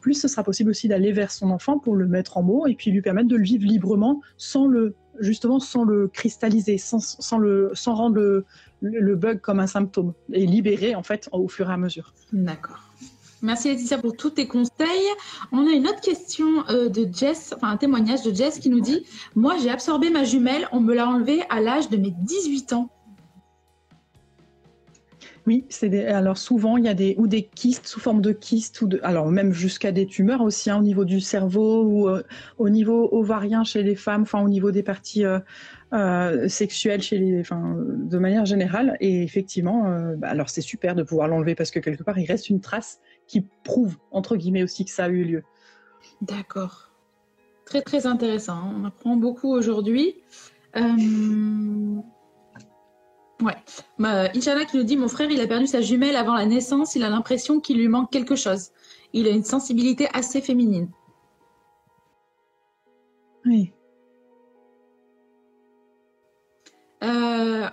plus 0.00 0.14
ce 0.14 0.28
sera 0.28 0.42
possible 0.42 0.70
aussi 0.70 0.88
d'aller 0.88 1.12
vers 1.12 1.30
son 1.30 1.50
enfant 1.50 1.78
pour 1.78 1.96
le 1.96 2.06
mettre 2.06 2.36
en 2.36 2.42
mots 2.42 2.66
et 2.66 2.74
puis 2.74 2.90
lui 2.90 3.02
permettre 3.02 3.28
de 3.28 3.36
le 3.36 3.44
vivre 3.44 3.64
librement 3.66 4.20
sans 4.36 4.66
le 4.66 4.94
justement 5.18 5.60
sans 5.60 5.84
le 5.84 6.08
cristalliser, 6.08 6.78
sans, 6.78 7.38
le, 7.38 7.70
sans 7.74 7.94
rendre 7.94 8.16
le, 8.16 8.46
le, 8.80 9.16
bug 9.16 9.40
comme 9.40 9.60
un 9.60 9.66
symptôme 9.66 10.14
et 10.32 10.46
libérer 10.46 10.94
en 10.94 11.02
fait 11.02 11.28
au 11.32 11.46
fur 11.46 11.68
et 11.68 11.72
à 11.72 11.76
mesure. 11.76 12.14
D'accord. 12.32 12.80
Merci 13.42 13.68
Laetitia 13.68 13.98
pour 13.98 14.16
tous 14.16 14.30
tes 14.30 14.46
conseils. 14.46 15.08
On 15.50 15.66
a 15.66 15.70
une 15.70 15.86
autre 15.86 16.00
question 16.00 16.46
euh, 16.68 16.88
de 16.88 17.08
Jess, 17.12 17.54
enfin 17.56 17.70
un 17.70 17.76
témoignage 17.76 18.22
de 18.22 18.34
Jess 18.34 18.58
qui 18.58 18.68
nous 18.68 18.80
dit 18.80 19.06
Moi 19.34 19.56
j'ai 19.62 19.70
absorbé 19.70 20.10
ma 20.10 20.24
jumelle, 20.24 20.68
on 20.72 20.80
me 20.80 20.94
l'a 20.94 21.08
enlevée 21.08 21.42
à 21.48 21.60
l'âge 21.60 21.88
de 21.88 21.96
mes 21.96 22.10
18 22.10 22.74
ans. 22.74 22.90
Oui, 25.50 25.66
alors 26.06 26.38
souvent 26.38 26.76
il 26.76 26.84
y 26.84 26.88
a 26.88 26.94
des 26.94 27.16
ou 27.18 27.26
des 27.26 27.42
kystes 27.42 27.88
sous 27.88 27.98
forme 27.98 28.20
de 28.20 28.30
kystes 28.30 28.82
ou 28.82 28.86
de 28.86 29.00
alors 29.02 29.32
même 29.32 29.52
jusqu'à 29.52 29.90
des 29.90 30.06
tumeurs 30.06 30.42
aussi 30.42 30.70
hein, 30.70 30.78
au 30.78 30.82
niveau 30.82 31.04
du 31.04 31.20
cerveau 31.20 31.82
ou 31.82 32.08
euh, 32.08 32.22
au 32.58 32.68
niveau 32.68 33.08
ovarien 33.10 33.64
chez 33.64 33.82
les 33.82 33.96
femmes, 33.96 34.22
enfin 34.22 34.40
au 34.44 34.48
niveau 34.48 34.70
des 34.70 34.84
parties 34.84 35.24
euh, 35.24 35.40
euh, 35.92 36.46
sexuelles 36.46 37.02
chez 37.02 37.18
les, 37.18 37.40
enfin 37.40 37.76
de 37.76 38.18
manière 38.18 38.44
générale. 38.44 38.96
Et 39.00 39.24
effectivement, 39.24 40.14
bah, 40.18 40.28
alors 40.28 40.50
c'est 40.50 40.60
super 40.60 40.94
de 40.94 41.02
pouvoir 41.02 41.26
l'enlever 41.26 41.56
parce 41.56 41.72
que 41.72 41.80
quelque 41.80 42.04
part 42.04 42.16
il 42.16 42.26
reste 42.26 42.48
une 42.48 42.60
trace 42.60 43.00
qui 43.26 43.44
prouve 43.64 43.96
entre 44.12 44.36
guillemets 44.36 44.62
aussi 44.62 44.84
que 44.84 44.92
ça 44.92 45.06
a 45.06 45.08
eu 45.08 45.24
lieu. 45.24 45.42
D'accord. 46.22 46.92
Très 47.64 47.82
très 47.82 48.06
intéressant. 48.06 48.72
On 48.80 48.84
apprend 48.84 49.16
beaucoup 49.16 49.52
aujourd'hui. 49.52 50.14
Ouais. 53.40 53.56
Bah, 53.98 54.28
Inch'Allah 54.34 54.64
qui 54.64 54.76
nous 54.76 54.82
dit 54.82 54.96
Mon 54.96 55.08
frère, 55.08 55.30
il 55.30 55.40
a 55.40 55.46
perdu 55.46 55.66
sa 55.66 55.80
jumelle 55.80 56.16
avant 56.16 56.34
la 56.34 56.46
naissance, 56.46 56.94
il 56.94 57.04
a 57.04 57.08
l'impression 57.08 57.60
qu'il 57.60 57.78
lui 57.78 57.88
manque 57.88 58.10
quelque 58.10 58.36
chose. 58.36 58.70
Il 59.12 59.26
a 59.26 59.30
une 59.30 59.44
sensibilité 59.44 60.08
assez 60.12 60.40
féminine. 60.40 60.90
Oui. 63.46 63.72
Euh, 67.02 67.66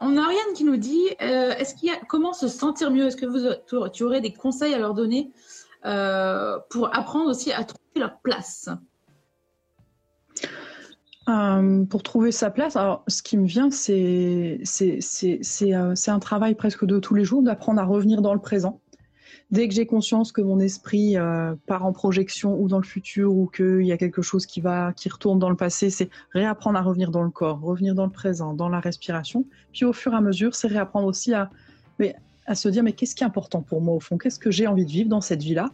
on 0.00 0.16
a 0.16 0.20
Ariane 0.20 0.52
qui 0.56 0.64
nous 0.64 0.76
dit 0.76 1.08
euh, 1.22 1.54
est-ce 1.56 1.76
qu'il 1.76 1.88
y 1.88 1.92
a, 1.92 2.00
comment 2.08 2.32
se 2.32 2.48
sentir 2.48 2.90
mieux? 2.90 3.06
Est-ce 3.06 3.16
que 3.16 3.26
vous, 3.26 3.90
tu 3.90 4.02
aurais 4.02 4.20
des 4.20 4.32
conseils 4.32 4.74
à 4.74 4.78
leur 4.78 4.94
donner 4.94 5.30
euh, 5.84 6.58
pour 6.70 6.94
apprendre 6.94 7.30
aussi 7.30 7.52
à 7.52 7.62
trouver 7.62 7.80
leur 7.96 8.18
place? 8.20 8.68
Euh, 11.28 11.84
pour 11.84 12.02
trouver 12.02 12.32
sa 12.32 12.50
place, 12.50 12.74
alors 12.74 13.04
ce 13.06 13.22
qui 13.22 13.36
me 13.36 13.46
vient, 13.46 13.70
c'est 13.70 14.58
euh, 15.62 15.94
un 16.06 16.18
travail 16.18 16.54
presque 16.54 16.84
de 16.84 16.98
tous 16.98 17.14
les 17.14 17.24
jours 17.24 17.42
d'apprendre 17.42 17.80
à 17.80 17.84
revenir 17.84 18.22
dans 18.22 18.34
le 18.34 18.40
présent. 18.40 18.80
Dès 19.52 19.68
que 19.68 19.74
j'ai 19.74 19.86
conscience 19.86 20.32
que 20.32 20.40
mon 20.40 20.58
esprit 20.58 21.16
euh, 21.16 21.54
part 21.66 21.84
en 21.84 21.92
projection 21.92 22.58
ou 22.58 22.68
dans 22.68 22.78
le 22.78 22.84
futur 22.84 23.34
ou 23.34 23.46
qu'il 23.46 23.84
y 23.84 23.92
a 23.92 23.98
quelque 23.98 24.22
chose 24.22 24.46
qui 24.46 24.60
va 24.60 24.92
qui 24.94 25.10
retourne 25.10 25.38
dans 25.38 25.50
le 25.50 25.56
passé, 25.56 25.90
c'est 25.90 26.08
réapprendre 26.32 26.78
à 26.78 26.82
revenir 26.82 27.10
dans 27.10 27.22
le 27.22 27.30
corps, 27.30 27.60
revenir 27.60 27.94
dans 27.94 28.06
le 28.06 28.10
présent, 28.10 28.54
dans 28.54 28.70
la 28.70 28.80
respiration. 28.80 29.44
Puis 29.72 29.84
au 29.84 29.92
fur 29.92 30.14
et 30.14 30.16
à 30.16 30.20
mesure, 30.22 30.54
c'est 30.54 30.68
réapprendre 30.68 31.06
aussi 31.06 31.34
à 31.34 31.50
à 32.46 32.54
se 32.54 32.68
dire 32.68 32.82
mais 32.82 32.92
qu'est-ce 32.92 33.14
qui 33.14 33.22
est 33.22 33.26
important 33.26 33.62
pour 33.62 33.80
moi 33.80 33.94
au 33.94 34.00
fond? 34.00 34.18
Qu'est-ce 34.18 34.38
que 34.38 34.50
j'ai 34.50 34.66
envie 34.66 34.84
de 34.84 34.90
vivre 34.90 35.08
dans 35.08 35.20
cette 35.20 35.42
vie-là? 35.42 35.70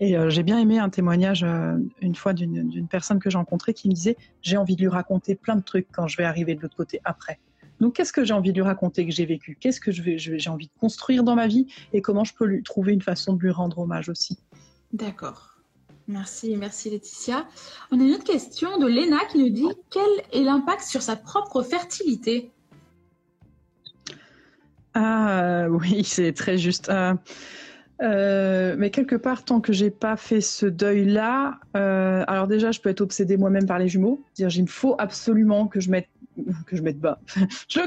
Et 0.00 0.16
euh, 0.16 0.30
j'ai 0.30 0.42
bien 0.42 0.58
aimé 0.58 0.78
un 0.78 0.88
témoignage 0.88 1.42
euh, 1.42 1.76
une 2.00 2.14
fois 2.14 2.32
d'une 2.32 2.88
personne 2.88 3.18
que 3.18 3.30
j'ai 3.30 3.38
rencontrée 3.38 3.74
qui 3.74 3.88
me 3.88 3.94
disait 3.94 4.16
j'ai 4.42 4.56
envie 4.56 4.76
de 4.76 4.82
lui 4.82 4.88
raconter 4.88 5.34
plein 5.34 5.56
de 5.56 5.62
trucs 5.62 5.88
quand 5.92 6.06
je 6.06 6.16
vais 6.16 6.24
arriver 6.24 6.54
de 6.54 6.60
l'autre 6.60 6.76
côté 6.76 7.00
après. 7.04 7.38
Donc 7.80 7.96
qu'est-ce 7.96 8.12
que 8.12 8.24
j'ai 8.24 8.34
envie 8.34 8.52
de 8.52 8.56
lui 8.56 8.66
raconter 8.66 9.04
que 9.04 9.12
j'ai 9.12 9.26
vécu? 9.26 9.56
Qu'est-ce 9.60 9.80
que 9.80 9.90
j'ai 9.92 10.50
envie 10.50 10.66
de 10.66 10.80
construire 10.80 11.24
dans 11.24 11.34
ma 11.34 11.46
vie? 11.46 11.66
Et 11.92 12.00
comment 12.00 12.24
je 12.24 12.34
peux 12.34 12.46
lui 12.46 12.62
trouver 12.62 12.92
une 12.92 13.02
façon 13.02 13.34
de 13.34 13.42
lui 13.42 13.50
rendre 13.50 13.78
hommage 13.78 14.08
aussi? 14.08 14.38
D'accord. 14.92 15.56
Merci, 16.08 16.56
merci 16.56 16.88
Laetitia. 16.88 17.46
On 17.90 18.00
a 18.00 18.04
une 18.04 18.14
autre 18.14 18.24
question 18.24 18.78
de 18.78 18.86
Léna 18.86 19.18
qui 19.30 19.38
nous 19.38 19.50
dit 19.50 19.66
quel 19.90 20.08
est 20.32 20.44
l'impact 20.44 20.82
sur 20.82 21.02
sa 21.02 21.16
propre 21.16 21.62
fertilité? 21.62 22.52
Ah 24.98 25.66
oui, 25.68 26.04
c'est 26.04 26.32
très 26.32 26.56
juste. 26.56 26.88
Euh, 26.88 27.14
euh, 28.02 28.74
mais 28.78 28.90
quelque 28.90 29.16
part, 29.16 29.44
tant 29.44 29.60
que 29.60 29.72
j'ai 29.72 29.90
pas 29.90 30.16
fait 30.16 30.40
ce 30.40 30.66
deuil-là, 30.66 31.58
euh, 31.76 32.24
alors 32.26 32.46
déjà, 32.46 32.72
je 32.72 32.80
peux 32.80 32.88
être 32.88 33.02
obsédée 33.02 33.36
moi-même 33.36 33.66
par 33.66 33.78
les 33.78 33.88
jumeaux. 33.88 34.22
Dire, 34.34 34.48
il 34.54 34.62
me 34.62 34.68
faut 34.68 34.96
absolument 34.98 35.66
que 35.68 35.80
je 35.80 35.90
mette 35.90 36.08
que 36.66 36.76
je 36.76 36.82
mette 36.82 36.98
bas. 36.98 37.18
je, 37.68 37.80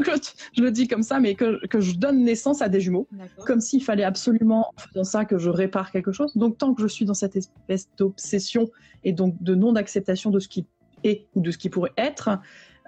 je, 0.54 0.64
le 0.64 0.72
dis 0.72 0.88
comme 0.88 1.04
ça, 1.04 1.20
mais 1.20 1.36
que, 1.36 1.64
que 1.68 1.80
je 1.80 1.96
donne 1.96 2.24
naissance 2.24 2.64
à 2.64 2.70
des 2.70 2.82
jumeaux, 2.82 3.08
comme 3.46 3.62
s'il 3.62 3.84
fallait 3.84 4.04
absolument, 4.04 4.74
en 4.76 4.82
faisant 4.82 5.04
ça, 5.04 5.26
que 5.26 5.38
je 5.38 5.52
répare 5.52 5.92
quelque 5.92 6.12
chose. 6.12 6.36
Donc, 6.36 6.58
tant 6.58 6.74
que 6.74 6.82
je 6.82 6.88
suis 6.88 7.06
dans 7.06 7.14
cette 7.14 7.36
espèce 7.36 7.88
d'obsession 7.98 8.68
et 9.04 9.14
donc 9.14 9.36
de 9.42 9.54
non 9.54 9.72
d'acceptation 9.72 10.32
de 10.32 10.40
ce 10.40 10.48
qui 10.48 10.66
est 11.04 11.28
ou 11.36 11.42
de 11.42 11.52
ce 11.52 11.60
qui 11.60 11.70
pourrait 11.70 11.94
être, 11.96 12.40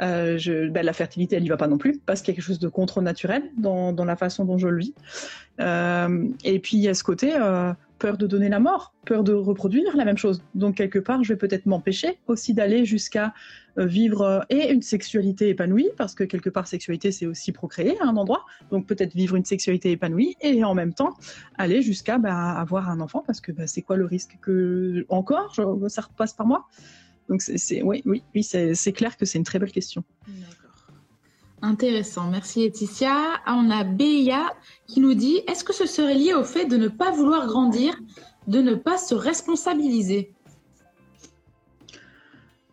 euh, 0.02 0.38
je, 0.38 0.70
ben, 0.70 0.86
la 0.86 0.94
fertilité, 0.94 1.36
elle 1.36 1.44
n'y 1.44 1.50
va 1.50 1.58
pas 1.58 1.68
non 1.68 1.78
plus, 1.78 2.00
parce 2.06 2.22
qu'il 2.22 2.34
y 2.34 2.34
a 2.34 2.36
quelque 2.36 2.46
chose 2.46 2.60
de 2.60 2.70
contre-naturel 2.70 3.44
dans, 3.58 3.94
dans, 3.94 4.06
la 4.06 4.16
façon 4.16 4.46
dont 4.46 4.58
je 4.58 4.68
le 4.68 4.80
vis. 4.80 4.94
Euh, 5.60 6.28
et 6.44 6.60
puis 6.60 6.78
il 6.78 6.84
y 6.84 6.88
a 6.88 6.94
ce 6.94 7.04
côté 7.04 7.34
euh, 7.36 7.72
peur 8.00 8.18
de 8.18 8.26
donner 8.26 8.50
la 8.50 8.60
mort, 8.60 8.94
peur 9.06 9.24
de 9.24 9.34
reproduire 9.34 9.96
la 9.96 10.06
même 10.06 10.18
chose. 10.18 10.42
Donc 10.56 10.76
quelque 10.76 10.98
part, 10.98 11.24
je 11.24 11.34
vais 11.34 11.38
peut-être 11.38 11.68
m'empêcher 11.68 12.18
aussi 12.28 12.54
d'aller 12.54 12.84
jusqu'à 12.84 13.34
vivre 13.78 14.44
et 14.50 14.72
une 14.72 14.82
sexualité 14.82 15.50
épanouie, 15.50 15.90
parce 15.98 16.16
que 16.16 16.24
quelque 16.24 16.50
part, 16.50 16.68
sexualité, 16.68 17.12
c'est 17.12 17.28
aussi 17.28 17.52
procréer 17.52 17.98
à 18.02 18.06
un 18.08 18.18
endroit. 18.18 18.46
Donc 18.72 18.88
peut-être 18.88 19.14
vivre 19.14 19.36
une 19.36 19.46
sexualité 19.46 19.92
épanouie 19.92 20.36
et 20.42 20.64
en 20.64 20.74
même 20.74 20.94
temps 20.94 21.14
aller 21.58 21.82
jusqu'à 21.84 22.18
bah, 22.18 22.52
avoir 22.54 22.90
un 22.90 23.00
enfant, 23.02 23.24
parce 23.26 23.40
que 23.40 23.52
bah, 23.52 23.68
c'est 23.68 23.84
quoi 23.84 23.98
le 23.98 24.06
risque 24.06 24.38
que 24.42 25.06
encore 25.10 25.54
je, 25.54 25.88
ça 25.90 26.02
repasse 26.02 26.34
par 26.34 26.48
moi? 26.48 26.68
Donc 27.30 27.42
c'est, 27.42 27.82
oui, 27.82 28.02
oui, 28.06 28.24
oui 28.36 28.44
c'est, 28.44 28.94
clair 28.94 29.18
que 29.18 29.26
c'est 29.26 29.38
une 29.38 29.44
très 29.44 29.60
belle 29.60 29.72
question. 29.72 30.04
D'accord. 30.28 30.72
Intéressant. 31.62 32.30
Merci 32.30 32.62
Laetitia. 32.62 33.14
Ah, 33.46 33.56
on 33.58 33.70
a 33.70 33.84
Béa 33.84 34.54
qui 34.88 35.00
nous 35.00 35.14
dit 35.14 35.42
est-ce 35.48 35.64
que 35.64 35.74
ce 35.74 35.86
serait 35.86 36.16
lié 36.16 36.34
au 36.34 36.44
fait 36.44 36.66
de 36.66 36.78
ne 36.78 36.88
pas 36.88 37.12
vouloir 37.12 37.46
grandir, 37.48 37.96
de 38.48 38.62
ne 38.62 38.74
pas 38.74 38.98
se 38.98 39.14
responsabiliser? 39.14 40.34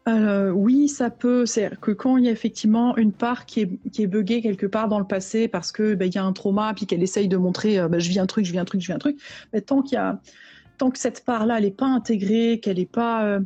Euh, 0.08 0.50
oui, 0.50 0.88
ça 0.88 1.10
peut. 1.10 1.44
C'est 1.44 1.78
que 1.80 1.90
quand 1.90 2.16
il 2.16 2.24
y 2.24 2.28
a 2.28 2.32
effectivement 2.32 2.96
une 2.96 3.12
part 3.12 3.44
qui 3.44 3.60
est, 3.60 3.90
qui 3.92 4.02
est 4.02 4.06
buggée 4.06 4.40
quelque 4.40 4.66
part 4.66 4.88
dans 4.88 4.98
le 4.98 5.06
passé 5.06 5.48
parce 5.48 5.70
que 5.70 5.94
ben, 5.94 6.06
il 6.06 6.14
y 6.14 6.18
a 6.18 6.24
un 6.24 6.32
trauma, 6.32 6.72
puis 6.74 6.86
qu'elle 6.86 7.02
essaye 7.02 7.28
de 7.28 7.36
montrer 7.36 7.78
euh, 7.78 7.88
ben, 7.88 8.00
je 8.00 8.08
vis 8.08 8.18
un 8.18 8.26
truc, 8.26 8.46
je 8.46 8.52
vis 8.52 8.58
un 8.58 8.64
truc, 8.64 8.80
je 8.80 8.86
vis 8.86 8.92
un 8.94 8.98
truc. 8.98 9.18
Mais 9.52 9.60
tant 9.60 9.82
qu'il 9.82 9.96
y 9.96 9.98
a, 9.98 10.18
tant 10.78 10.90
que 10.90 10.98
cette 10.98 11.24
part-là, 11.24 11.58
elle 11.58 11.64
n'est 11.64 11.70
pas 11.70 11.86
intégrée, 11.86 12.60
qu'elle 12.62 12.78
n'est 12.78 12.86
pas 12.86 13.24
euh, 13.24 13.40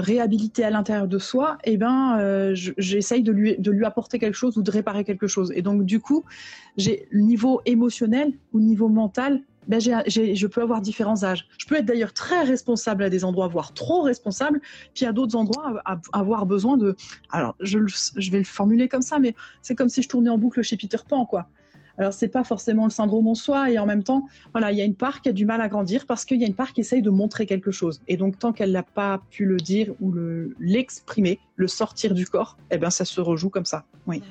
réhabilité 0.00 0.64
à 0.64 0.70
l'intérieur 0.70 1.06
de 1.06 1.18
soi, 1.18 1.58
eh 1.64 1.76
ben, 1.76 2.18
euh, 2.18 2.54
j'essaye 2.54 3.22
de 3.22 3.32
lui, 3.32 3.84
apporter 3.84 4.18
quelque 4.18 4.34
chose 4.34 4.56
ou 4.56 4.62
de 4.62 4.70
réparer 4.70 5.04
quelque 5.04 5.26
chose. 5.26 5.52
Et 5.54 5.62
donc, 5.62 5.84
du 5.84 6.00
coup, 6.00 6.24
j'ai 6.76 7.08
niveau 7.12 7.60
émotionnel 7.66 8.32
ou 8.52 8.60
niveau 8.60 8.88
mental, 8.88 9.42
ben, 9.68 9.80
je 9.80 10.46
peux 10.46 10.62
avoir 10.62 10.80
différents 10.80 11.22
âges. 11.24 11.46
Je 11.58 11.66
peux 11.66 11.76
être 11.76 11.84
d'ailleurs 11.84 12.12
très 12.12 12.42
responsable 12.42 13.04
à 13.04 13.10
des 13.10 13.24
endroits, 13.24 13.48
voire 13.48 13.74
trop 13.74 14.02
responsable, 14.02 14.60
puis 14.94 15.04
à 15.04 15.12
d'autres 15.12 15.36
endroits 15.36 15.82
avoir 16.12 16.46
besoin 16.46 16.76
de. 16.76 16.96
Alors, 17.30 17.54
je, 17.60 17.78
je 18.16 18.30
vais 18.30 18.38
le 18.38 18.44
formuler 18.44 18.88
comme 18.88 19.02
ça, 19.02 19.18
mais 19.18 19.34
c'est 19.60 19.74
comme 19.74 19.88
si 19.88 20.02
je 20.02 20.08
tournais 20.08 20.30
en 20.30 20.38
boucle 20.38 20.62
chez 20.62 20.76
Peter 20.76 20.98
Pan, 21.08 21.26
quoi. 21.26 21.48
Alors 21.98 22.12
c'est 22.12 22.28
pas 22.28 22.44
forcément 22.44 22.84
le 22.84 22.90
syndrome 22.90 23.26
en 23.28 23.34
soi 23.34 23.70
et 23.70 23.78
en 23.78 23.86
même 23.86 24.02
temps, 24.02 24.26
voilà, 24.52 24.72
il 24.72 24.78
y 24.78 24.80
a 24.80 24.84
une 24.84 24.94
part 24.94 25.20
qui 25.20 25.28
a 25.28 25.32
du 25.32 25.44
mal 25.44 25.60
à 25.60 25.68
grandir 25.68 26.06
parce 26.06 26.24
qu'il 26.24 26.40
y 26.40 26.44
a 26.44 26.46
une 26.46 26.54
part 26.54 26.72
qui 26.72 26.80
essaye 26.80 27.02
de 27.02 27.10
montrer 27.10 27.46
quelque 27.46 27.70
chose. 27.70 28.00
Et 28.08 28.16
donc 28.16 28.38
tant 28.38 28.52
qu'elle 28.52 28.72
n'a 28.72 28.82
pas 28.82 29.20
pu 29.30 29.44
le 29.44 29.56
dire 29.56 29.92
ou 30.00 30.10
le 30.10 30.54
l'exprimer, 30.58 31.38
le 31.56 31.68
sortir 31.68 32.14
du 32.14 32.26
corps, 32.26 32.56
eh 32.70 32.78
ben 32.78 32.90
ça 32.90 33.04
se 33.04 33.20
rejoue 33.20 33.50
comme 33.50 33.66
ça. 33.66 33.84
Oui. 34.06 34.22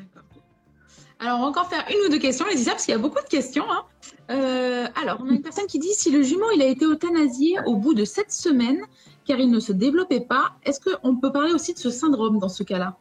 Alors 1.20 1.38
on 1.38 1.42
va 1.44 1.48
encore 1.50 1.70
faire 1.70 1.86
une 1.90 2.08
ou 2.08 2.10
deux 2.10 2.20
questions, 2.20 2.46
les 2.48 2.64
parce 2.66 2.86
qu'il 2.86 2.94
y 2.94 2.96
a 2.96 3.00
beaucoup 3.00 3.22
de 3.24 3.30
questions. 3.30 3.66
Hein. 3.70 3.84
Euh, 4.32 4.88
alors 5.02 5.22
on 5.24 5.30
a 5.30 5.34
une 5.34 5.42
personne 5.42 5.68
qui 5.68 5.78
dit 5.78 5.94
si 5.94 6.10
le 6.10 6.24
jumeau 6.24 6.48
il 6.56 6.62
a 6.62 6.68
été 6.68 6.86
euthanasié 6.86 7.58
au 7.66 7.76
bout 7.76 7.94
de 7.94 8.06
sept 8.06 8.32
semaines 8.32 8.82
car 9.26 9.40
il 9.40 9.52
ne 9.52 9.60
se 9.60 9.72
développait 9.72 10.22
pas, 10.22 10.54
est-ce 10.64 10.80
qu'on 10.80 11.16
peut 11.16 11.32
parler 11.32 11.54
aussi 11.54 11.74
de 11.74 11.80
ce 11.80 11.90
syndrome 11.90 12.40
dans 12.40 12.50
ce 12.50 12.64
cas-là? 12.64 12.98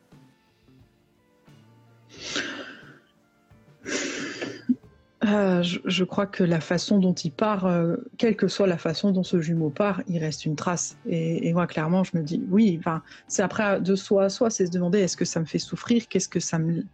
Je, 5.62 6.04
crois 6.04 6.26
que 6.26 6.44
la 6.44 6.60
façon 6.60 6.98
dont 6.98 7.12
il 7.12 7.32
part, 7.32 7.66
euh, 7.66 7.96
quelle 8.18 8.36
que 8.36 8.48
soit 8.48 8.66
la 8.66 8.78
façon 8.78 9.10
dont 9.10 9.22
ce 9.22 9.40
jumeau 9.40 9.70
part, 9.70 10.02
il 10.08 10.18
reste 10.18 10.46
une 10.46 10.56
trace. 10.56 10.96
Et, 11.06 11.52
moi, 11.52 11.66
clairement, 11.66 12.04
je 12.04 12.16
me 12.16 12.22
dis, 12.22 12.42
oui, 12.48 12.80
c'est 13.26 13.42
après 13.42 13.80
de 13.80 13.94
soi 13.94 14.24
à 14.24 14.28
soi, 14.28 14.50
c'est 14.50 14.66
se 14.66 14.70
demander 14.70 15.00
est-ce 15.00 15.16
que 15.16 15.24
ça 15.24 15.40
me 15.40 15.44
fait 15.44 15.58
souffrir, 15.58 16.08
qu'est-ce 16.08 16.28
que 16.28 16.40
ça 16.40 16.58
me, 16.58 16.84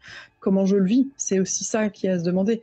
comment 0.40 0.66
je 0.66 0.76
le 0.76 0.86
vis? 0.86 1.08
C'est 1.16 1.40
aussi 1.40 1.64
ça 1.64 1.88
qui 1.88 2.08
à 2.08 2.18
se 2.18 2.24
demander. 2.24 2.62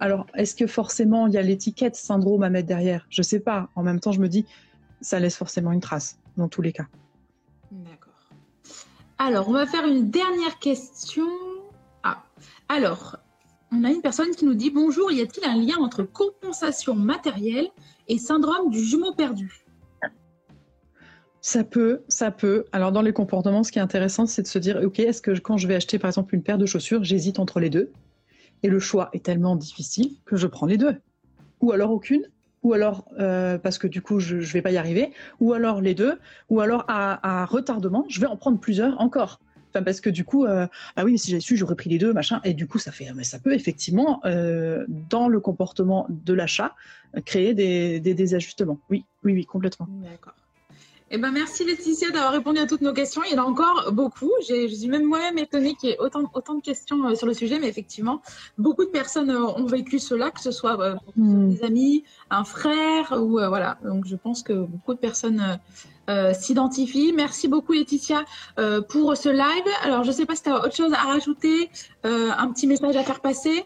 alors, 0.00 0.26
est-ce 0.34 0.54
que 0.54 0.66
forcément 0.66 1.26
il 1.26 1.34
y 1.34 1.38
a 1.38 1.42
l'étiquette 1.42 1.96
syndrome 1.96 2.42
à 2.42 2.50
mettre 2.50 2.68
derrière? 2.68 3.06
Je 3.10 3.22
sais 3.22 3.40
pas. 3.40 3.70
En 3.74 3.82
même 3.82 4.00
temps, 4.00 4.12
je 4.12 4.20
me 4.20 4.28
dis, 4.28 4.46
ça 5.00 5.20
laisse 5.20 5.36
forcément 5.36 5.72
une 5.72 5.80
trace 5.80 6.18
dans 6.36 6.48
tous 6.48 6.62
les 6.62 6.72
cas. 6.72 6.86
D'accord. 7.70 8.12
Alors, 9.18 9.48
on 9.48 9.52
va 9.52 9.66
faire 9.66 9.86
une 9.86 10.10
dernière 10.10 10.58
question. 10.58 11.26
Ah, 12.02 12.22
alors, 12.68 13.18
on 13.74 13.84
a 13.84 13.90
une 13.90 14.02
personne 14.02 14.30
qui 14.30 14.44
nous 14.44 14.54
dit 14.54 14.70
Bonjour, 14.70 15.10
y 15.10 15.20
a-t-il 15.20 15.44
un 15.48 15.56
lien 15.56 15.76
entre 15.78 16.02
compensation 16.02 16.94
matérielle 16.94 17.68
et 18.08 18.18
syndrome 18.18 18.70
du 18.70 18.82
jumeau 18.82 19.12
perdu? 19.14 19.64
Ça 21.40 21.64
peut, 21.64 22.02
ça 22.08 22.30
peut. 22.30 22.64
Alors 22.72 22.92
dans 22.92 23.02
les 23.02 23.12
comportements, 23.12 23.64
ce 23.64 23.72
qui 23.72 23.78
est 23.78 23.82
intéressant, 23.82 24.26
c'est 24.26 24.42
de 24.42 24.46
se 24.46 24.58
dire, 24.58 24.80
ok, 24.82 24.98
est-ce 25.00 25.20
que 25.20 25.38
quand 25.38 25.58
je 25.58 25.68
vais 25.68 25.74
acheter 25.74 25.98
par 25.98 26.08
exemple 26.08 26.34
une 26.34 26.42
paire 26.42 26.56
de 26.56 26.66
chaussures, 26.66 27.04
j'hésite 27.04 27.38
entre 27.38 27.60
les 27.60 27.68
deux, 27.68 27.92
et 28.62 28.68
le 28.68 28.78
choix 28.78 29.10
est 29.12 29.24
tellement 29.24 29.56
difficile 29.56 30.12
que 30.24 30.36
je 30.36 30.46
prends 30.46 30.66
les 30.66 30.78
deux, 30.78 30.96
ou 31.60 31.72
alors 31.72 31.90
aucune, 31.90 32.22
ou 32.62 32.72
alors 32.72 33.04
euh, 33.18 33.58
parce 33.58 33.76
que 33.76 33.86
du 33.86 34.00
coup 34.00 34.20
je 34.20 34.36
ne 34.36 34.40
vais 34.40 34.62
pas 34.62 34.70
y 34.70 34.78
arriver, 34.78 35.12
ou 35.38 35.52
alors 35.52 35.82
les 35.82 35.94
deux, 35.94 36.18
ou 36.48 36.60
alors 36.60 36.84
à 36.88 37.44
retardement, 37.44 38.06
je 38.08 38.20
vais 38.20 38.26
en 38.26 38.36
prendre 38.36 38.58
plusieurs 38.58 38.98
encore 39.00 39.40
parce 39.82 40.00
que 40.00 40.10
du 40.10 40.24
coup, 40.24 40.44
euh, 40.44 40.66
ah 40.96 41.04
oui, 41.04 41.18
si 41.18 41.30
j'avais 41.30 41.40
su, 41.40 41.56
j'aurais 41.56 41.74
pris 41.74 41.90
les 41.90 41.98
deux, 41.98 42.12
machin. 42.12 42.40
Et 42.44 42.54
du 42.54 42.66
coup, 42.66 42.78
ça 42.78 42.92
fait, 42.92 43.12
mais 43.14 43.24
ça 43.24 43.38
peut 43.38 43.54
effectivement, 43.54 44.20
euh, 44.24 44.84
dans 44.88 45.28
le 45.28 45.40
comportement 45.40 46.06
de 46.08 46.32
l'achat, 46.32 46.74
créer 47.24 47.54
des, 47.54 48.00
des, 48.00 48.34
ajustements. 48.34 48.78
Oui, 48.90 49.04
oui, 49.22 49.32
oui, 49.32 49.44
complètement. 49.44 49.88
D'accord. 49.88 50.34
Eh 51.10 51.18
ben, 51.18 51.30
merci 51.30 51.64
Laetitia 51.64 52.10
d'avoir 52.10 52.32
répondu 52.32 52.58
à 52.58 52.66
toutes 52.66 52.80
nos 52.80 52.92
questions. 52.92 53.22
Il 53.24 53.36
y 53.36 53.38
en 53.38 53.42
a 53.42 53.46
encore 53.46 53.92
beaucoup. 53.92 54.30
Je 54.48 54.66
suis 54.66 54.88
même 54.88 55.04
moi-même 55.04 55.38
étonnée 55.38 55.74
qu'il 55.74 55.90
y 55.90 55.92
ait 55.92 55.98
autant, 55.98 56.22
autant 56.34 56.54
de 56.54 56.62
questions 56.62 57.04
euh, 57.04 57.14
sur 57.14 57.26
le 57.26 57.34
sujet, 57.34 57.58
mais 57.58 57.68
effectivement, 57.68 58.22
beaucoup 58.58 58.84
de 58.84 58.90
personnes 58.90 59.30
ont 59.30 59.66
vécu 59.66 59.98
cela, 59.98 60.30
que 60.30 60.40
ce 60.40 60.50
soit 60.50 60.98
hmm. 61.16 61.50
des 61.50 61.62
amis, 61.62 62.04
un 62.30 62.44
frère, 62.44 63.12
ou 63.20 63.32
voilà. 63.32 63.78
Donc, 63.84 64.06
je 64.06 64.16
pense 64.16 64.42
que 64.42 64.52
beaucoup 64.52 64.94
de 64.94 64.98
personnes 64.98 65.58
euh, 66.10 66.34
s'identifie. 66.34 67.14
Merci 67.14 67.48
beaucoup 67.48 67.72
Laetitia 67.72 68.24
euh, 68.58 68.82
pour 68.82 69.16
ce 69.16 69.30
live. 69.30 69.72
Alors 69.82 70.02
je 70.02 70.08
ne 70.08 70.14
sais 70.14 70.26
pas 70.26 70.36
si 70.36 70.42
tu 70.42 70.50
as 70.50 70.56
autre 70.56 70.74
chose 70.74 70.92
à 70.92 70.98
rajouter, 70.98 71.70
euh, 72.04 72.30
un 72.36 72.50
petit 72.52 72.66
message 72.66 72.94
à 72.96 73.02
faire 73.02 73.20
passer. 73.20 73.64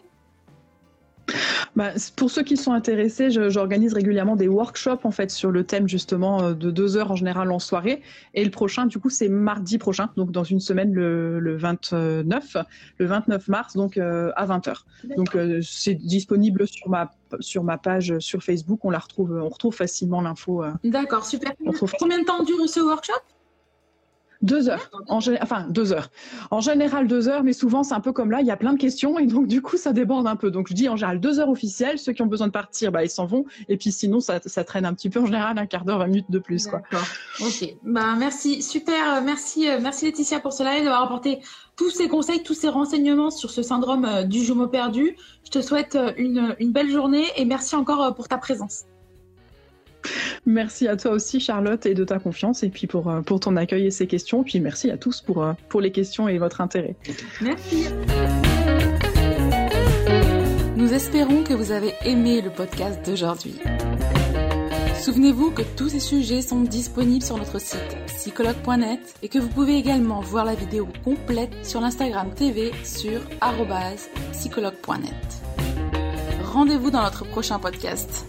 Bah, 1.79 1.93
pour 2.17 2.29
ceux 2.29 2.43
qui 2.43 2.57
sont 2.57 2.73
intéressés, 2.73 3.31
j'organise 3.31 3.93
régulièrement 3.93 4.35
des 4.35 4.49
workshops 4.49 5.05
en 5.05 5.11
fait 5.11 5.31
sur 5.31 5.49
le 5.49 5.63
thème 5.63 5.87
justement 5.87 6.43
euh, 6.43 6.53
de 6.53 6.71
deux 6.71 6.97
heures 6.97 7.09
en 7.09 7.15
général 7.15 7.49
en 7.53 7.59
soirée. 7.59 8.01
Et 8.33 8.43
le 8.43 8.51
prochain, 8.51 8.85
du 8.85 8.99
coup, 8.99 9.09
c'est 9.09 9.29
mardi 9.29 9.77
prochain, 9.77 10.09
donc 10.17 10.29
dans 10.33 10.43
une 10.43 10.59
semaine, 10.59 10.91
le, 10.91 11.55
29, 11.55 12.57
le 12.97 13.05
29 13.05 13.47
mars, 13.47 13.77
donc 13.77 13.95
euh, 13.95 14.29
à 14.35 14.45
20 14.45 14.67
h 14.67 14.73
Donc 15.15 15.37
euh, 15.37 15.61
c'est 15.61 15.95
disponible 15.95 16.67
sur 16.67 16.89
ma 16.89 17.13
sur 17.39 17.63
ma 17.63 17.77
page 17.77 18.19
sur 18.19 18.43
Facebook. 18.43 18.83
On 18.83 18.89
la 18.89 18.99
retrouve, 18.99 19.39
on 19.41 19.47
retrouve 19.47 19.73
facilement 19.73 20.19
l'info. 20.19 20.65
D'accord, 20.83 21.25
super. 21.25 21.53
Combien 21.97 22.19
de 22.19 22.25
temps 22.25 22.43
dure 22.43 22.67
ce 22.67 22.81
workshop? 22.81 23.21
Deux 24.41 24.69
heures. 24.69 24.89
En, 25.07 25.19
enfin, 25.41 25.67
deux 25.69 25.91
heures. 25.91 26.09
En 26.49 26.61
général, 26.61 27.07
deux 27.07 27.27
heures, 27.27 27.43
mais 27.43 27.53
souvent, 27.53 27.83
c'est 27.83 27.93
un 27.93 27.99
peu 27.99 28.11
comme 28.13 28.31
là, 28.31 28.41
il 28.41 28.47
y 28.47 28.51
a 28.51 28.57
plein 28.57 28.73
de 28.73 28.79
questions 28.79 29.19
et 29.19 29.25
donc, 29.25 29.47
du 29.47 29.61
coup, 29.61 29.77
ça 29.77 29.91
déborde 29.91 30.27
un 30.27 30.35
peu. 30.35 30.49
Donc, 30.51 30.67
je 30.69 30.73
dis 30.73 30.87
en 30.87 30.95
général 30.95 31.19
deux 31.19 31.39
heures 31.39 31.49
officielles. 31.49 31.99
Ceux 31.99 32.13
qui 32.13 32.21
ont 32.21 32.27
besoin 32.27 32.47
de 32.47 32.51
partir, 32.51 32.91
bah, 32.91 33.03
ils 33.03 33.09
s'en 33.09 33.25
vont. 33.25 33.45
Et 33.67 33.77
puis, 33.77 33.91
sinon, 33.91 34.19
ça, 34.19 34.39
traîne 34.39 34.85
un 34.85 34.93
petit 34.93 35.09
peu. 35.09 35.19
En 35.19 35.25
général, 35.25 35.57
un 35.57 35.65
quart 35.65 35.85
d'heure, 35.85 35.99
vingt 35.99 36.07
minutes 36.07 36.31
de 36.31 36.39
plus, 36.39 36.67
quoi. 36.67 36.81
Ok. 37.41 37.75
Bah, 37.83 38.15
merci. 38.17 38.61
Super. 38.61 39.21
Merci, 39.23 39.69
euh, 39.69 39.79
merci 39.81 40.05
Laetitia 40.05 40.39
pour 40.39 40.53
cela 40.53 40.77
et 40.77 40.83
d'avoir 40.83 41.03
apporté 41.03 41.39
tous 41.75 41.89
ces 41.89 42.07
conseils, 42.07 42.43
tous 42.43 42.53
ces 42.53 42.69
renseignements 42.69 43.31
sur 43.31 43.51
ce 43.51 43.61
syndrome 43.61 44.05
euh, 44.05 44.23
du 44.23 44.43
jumeau 44.43 44.67
perdu. 44.67 45.15
Je 45.45 45.49
te 45.49 45.61
souhaite 45.61 45.95
euh, 45.95 46.11
une, 46.17 46.55
une 46.59 46.71
belle 46.71 46.89
journée 46.89 47.25
et 47.35 47.45
merci 47.45 47.75
encore 47.75 48.13
pour 48.15 48.27
ta 48.27 48.37
présence. 48.37 48.85
Merci 50.45 50.87
à 50.87 50.95
toi 50.95 51.11
aussi, 51.11 51.39
Charlotte, 51.39 51.85
et 51.85 51.93
de 51.93 52.03
ta 52.03 52.19
confiance, 52.19 52.63
et 52.63 52.69
puis 52.69 52.87
pour, 52.87 53.09
euh, 53.09 53.21
pour 53.21 53.39
ton 53.39 53.55
accueil 53.55 53.85
et 53.85 53.91
ces 53.91 54.07
questions. 54.07 54.43
Puis 54.43 54.59
merci 54.59 54.89
à 54.89 54.97
tous 54.97 55.21
pour, 55.21 55.43
euh, 55.43 55.53
pour 55.67 55.81
les 55.81 55.91
questions 55.91 56.27
et 56.27 56.37
votre 56.37 56.61
intérêt. 56.61 56.95
Merci. 57.41 57.87
Nous 60.75 60.93
espérons 60.93 61.43
que 61.43 61.53
vous 61.53 61.71
avez 61.71 61.93
aimé 62.05 62.41
le 62.41 62.49
podcast 62.49 63.05
d'aujourd'hui. 63.05 63.55
Souvenez-vous 65.01 65.51
que 65.51 65.61
tous 65.61 65.89
ces 65.89 65.99
sujets 65.99 66.41
sont 66.41 66.61
disponibles 66.61 67.23
sur 67.23 67.37
notre 67.37 67.59
site 67.59 67.97
psychologue.net 68.07 68.99
et 69.23 69.29
que 69.29 69.39
vous 69.39 69.47
pouvez 69.47 69.77
également 69.77 70.19
voir 70.19 70.45
la 70.45 70.55
vidéo 70.55 70.87
complète 71.03 71.65
sur 71.65 71.79
l'Instagram 71.79 72.33
TV 72.35 72.71
sur 72.83 73.21
psychologue.net. 74.33 75.13
Rendez-vous 76.43 76.91
dans 76.91 77.03
notre 77.03 77.25
prochain 77.25 77.59
podcast. 77.59 78.25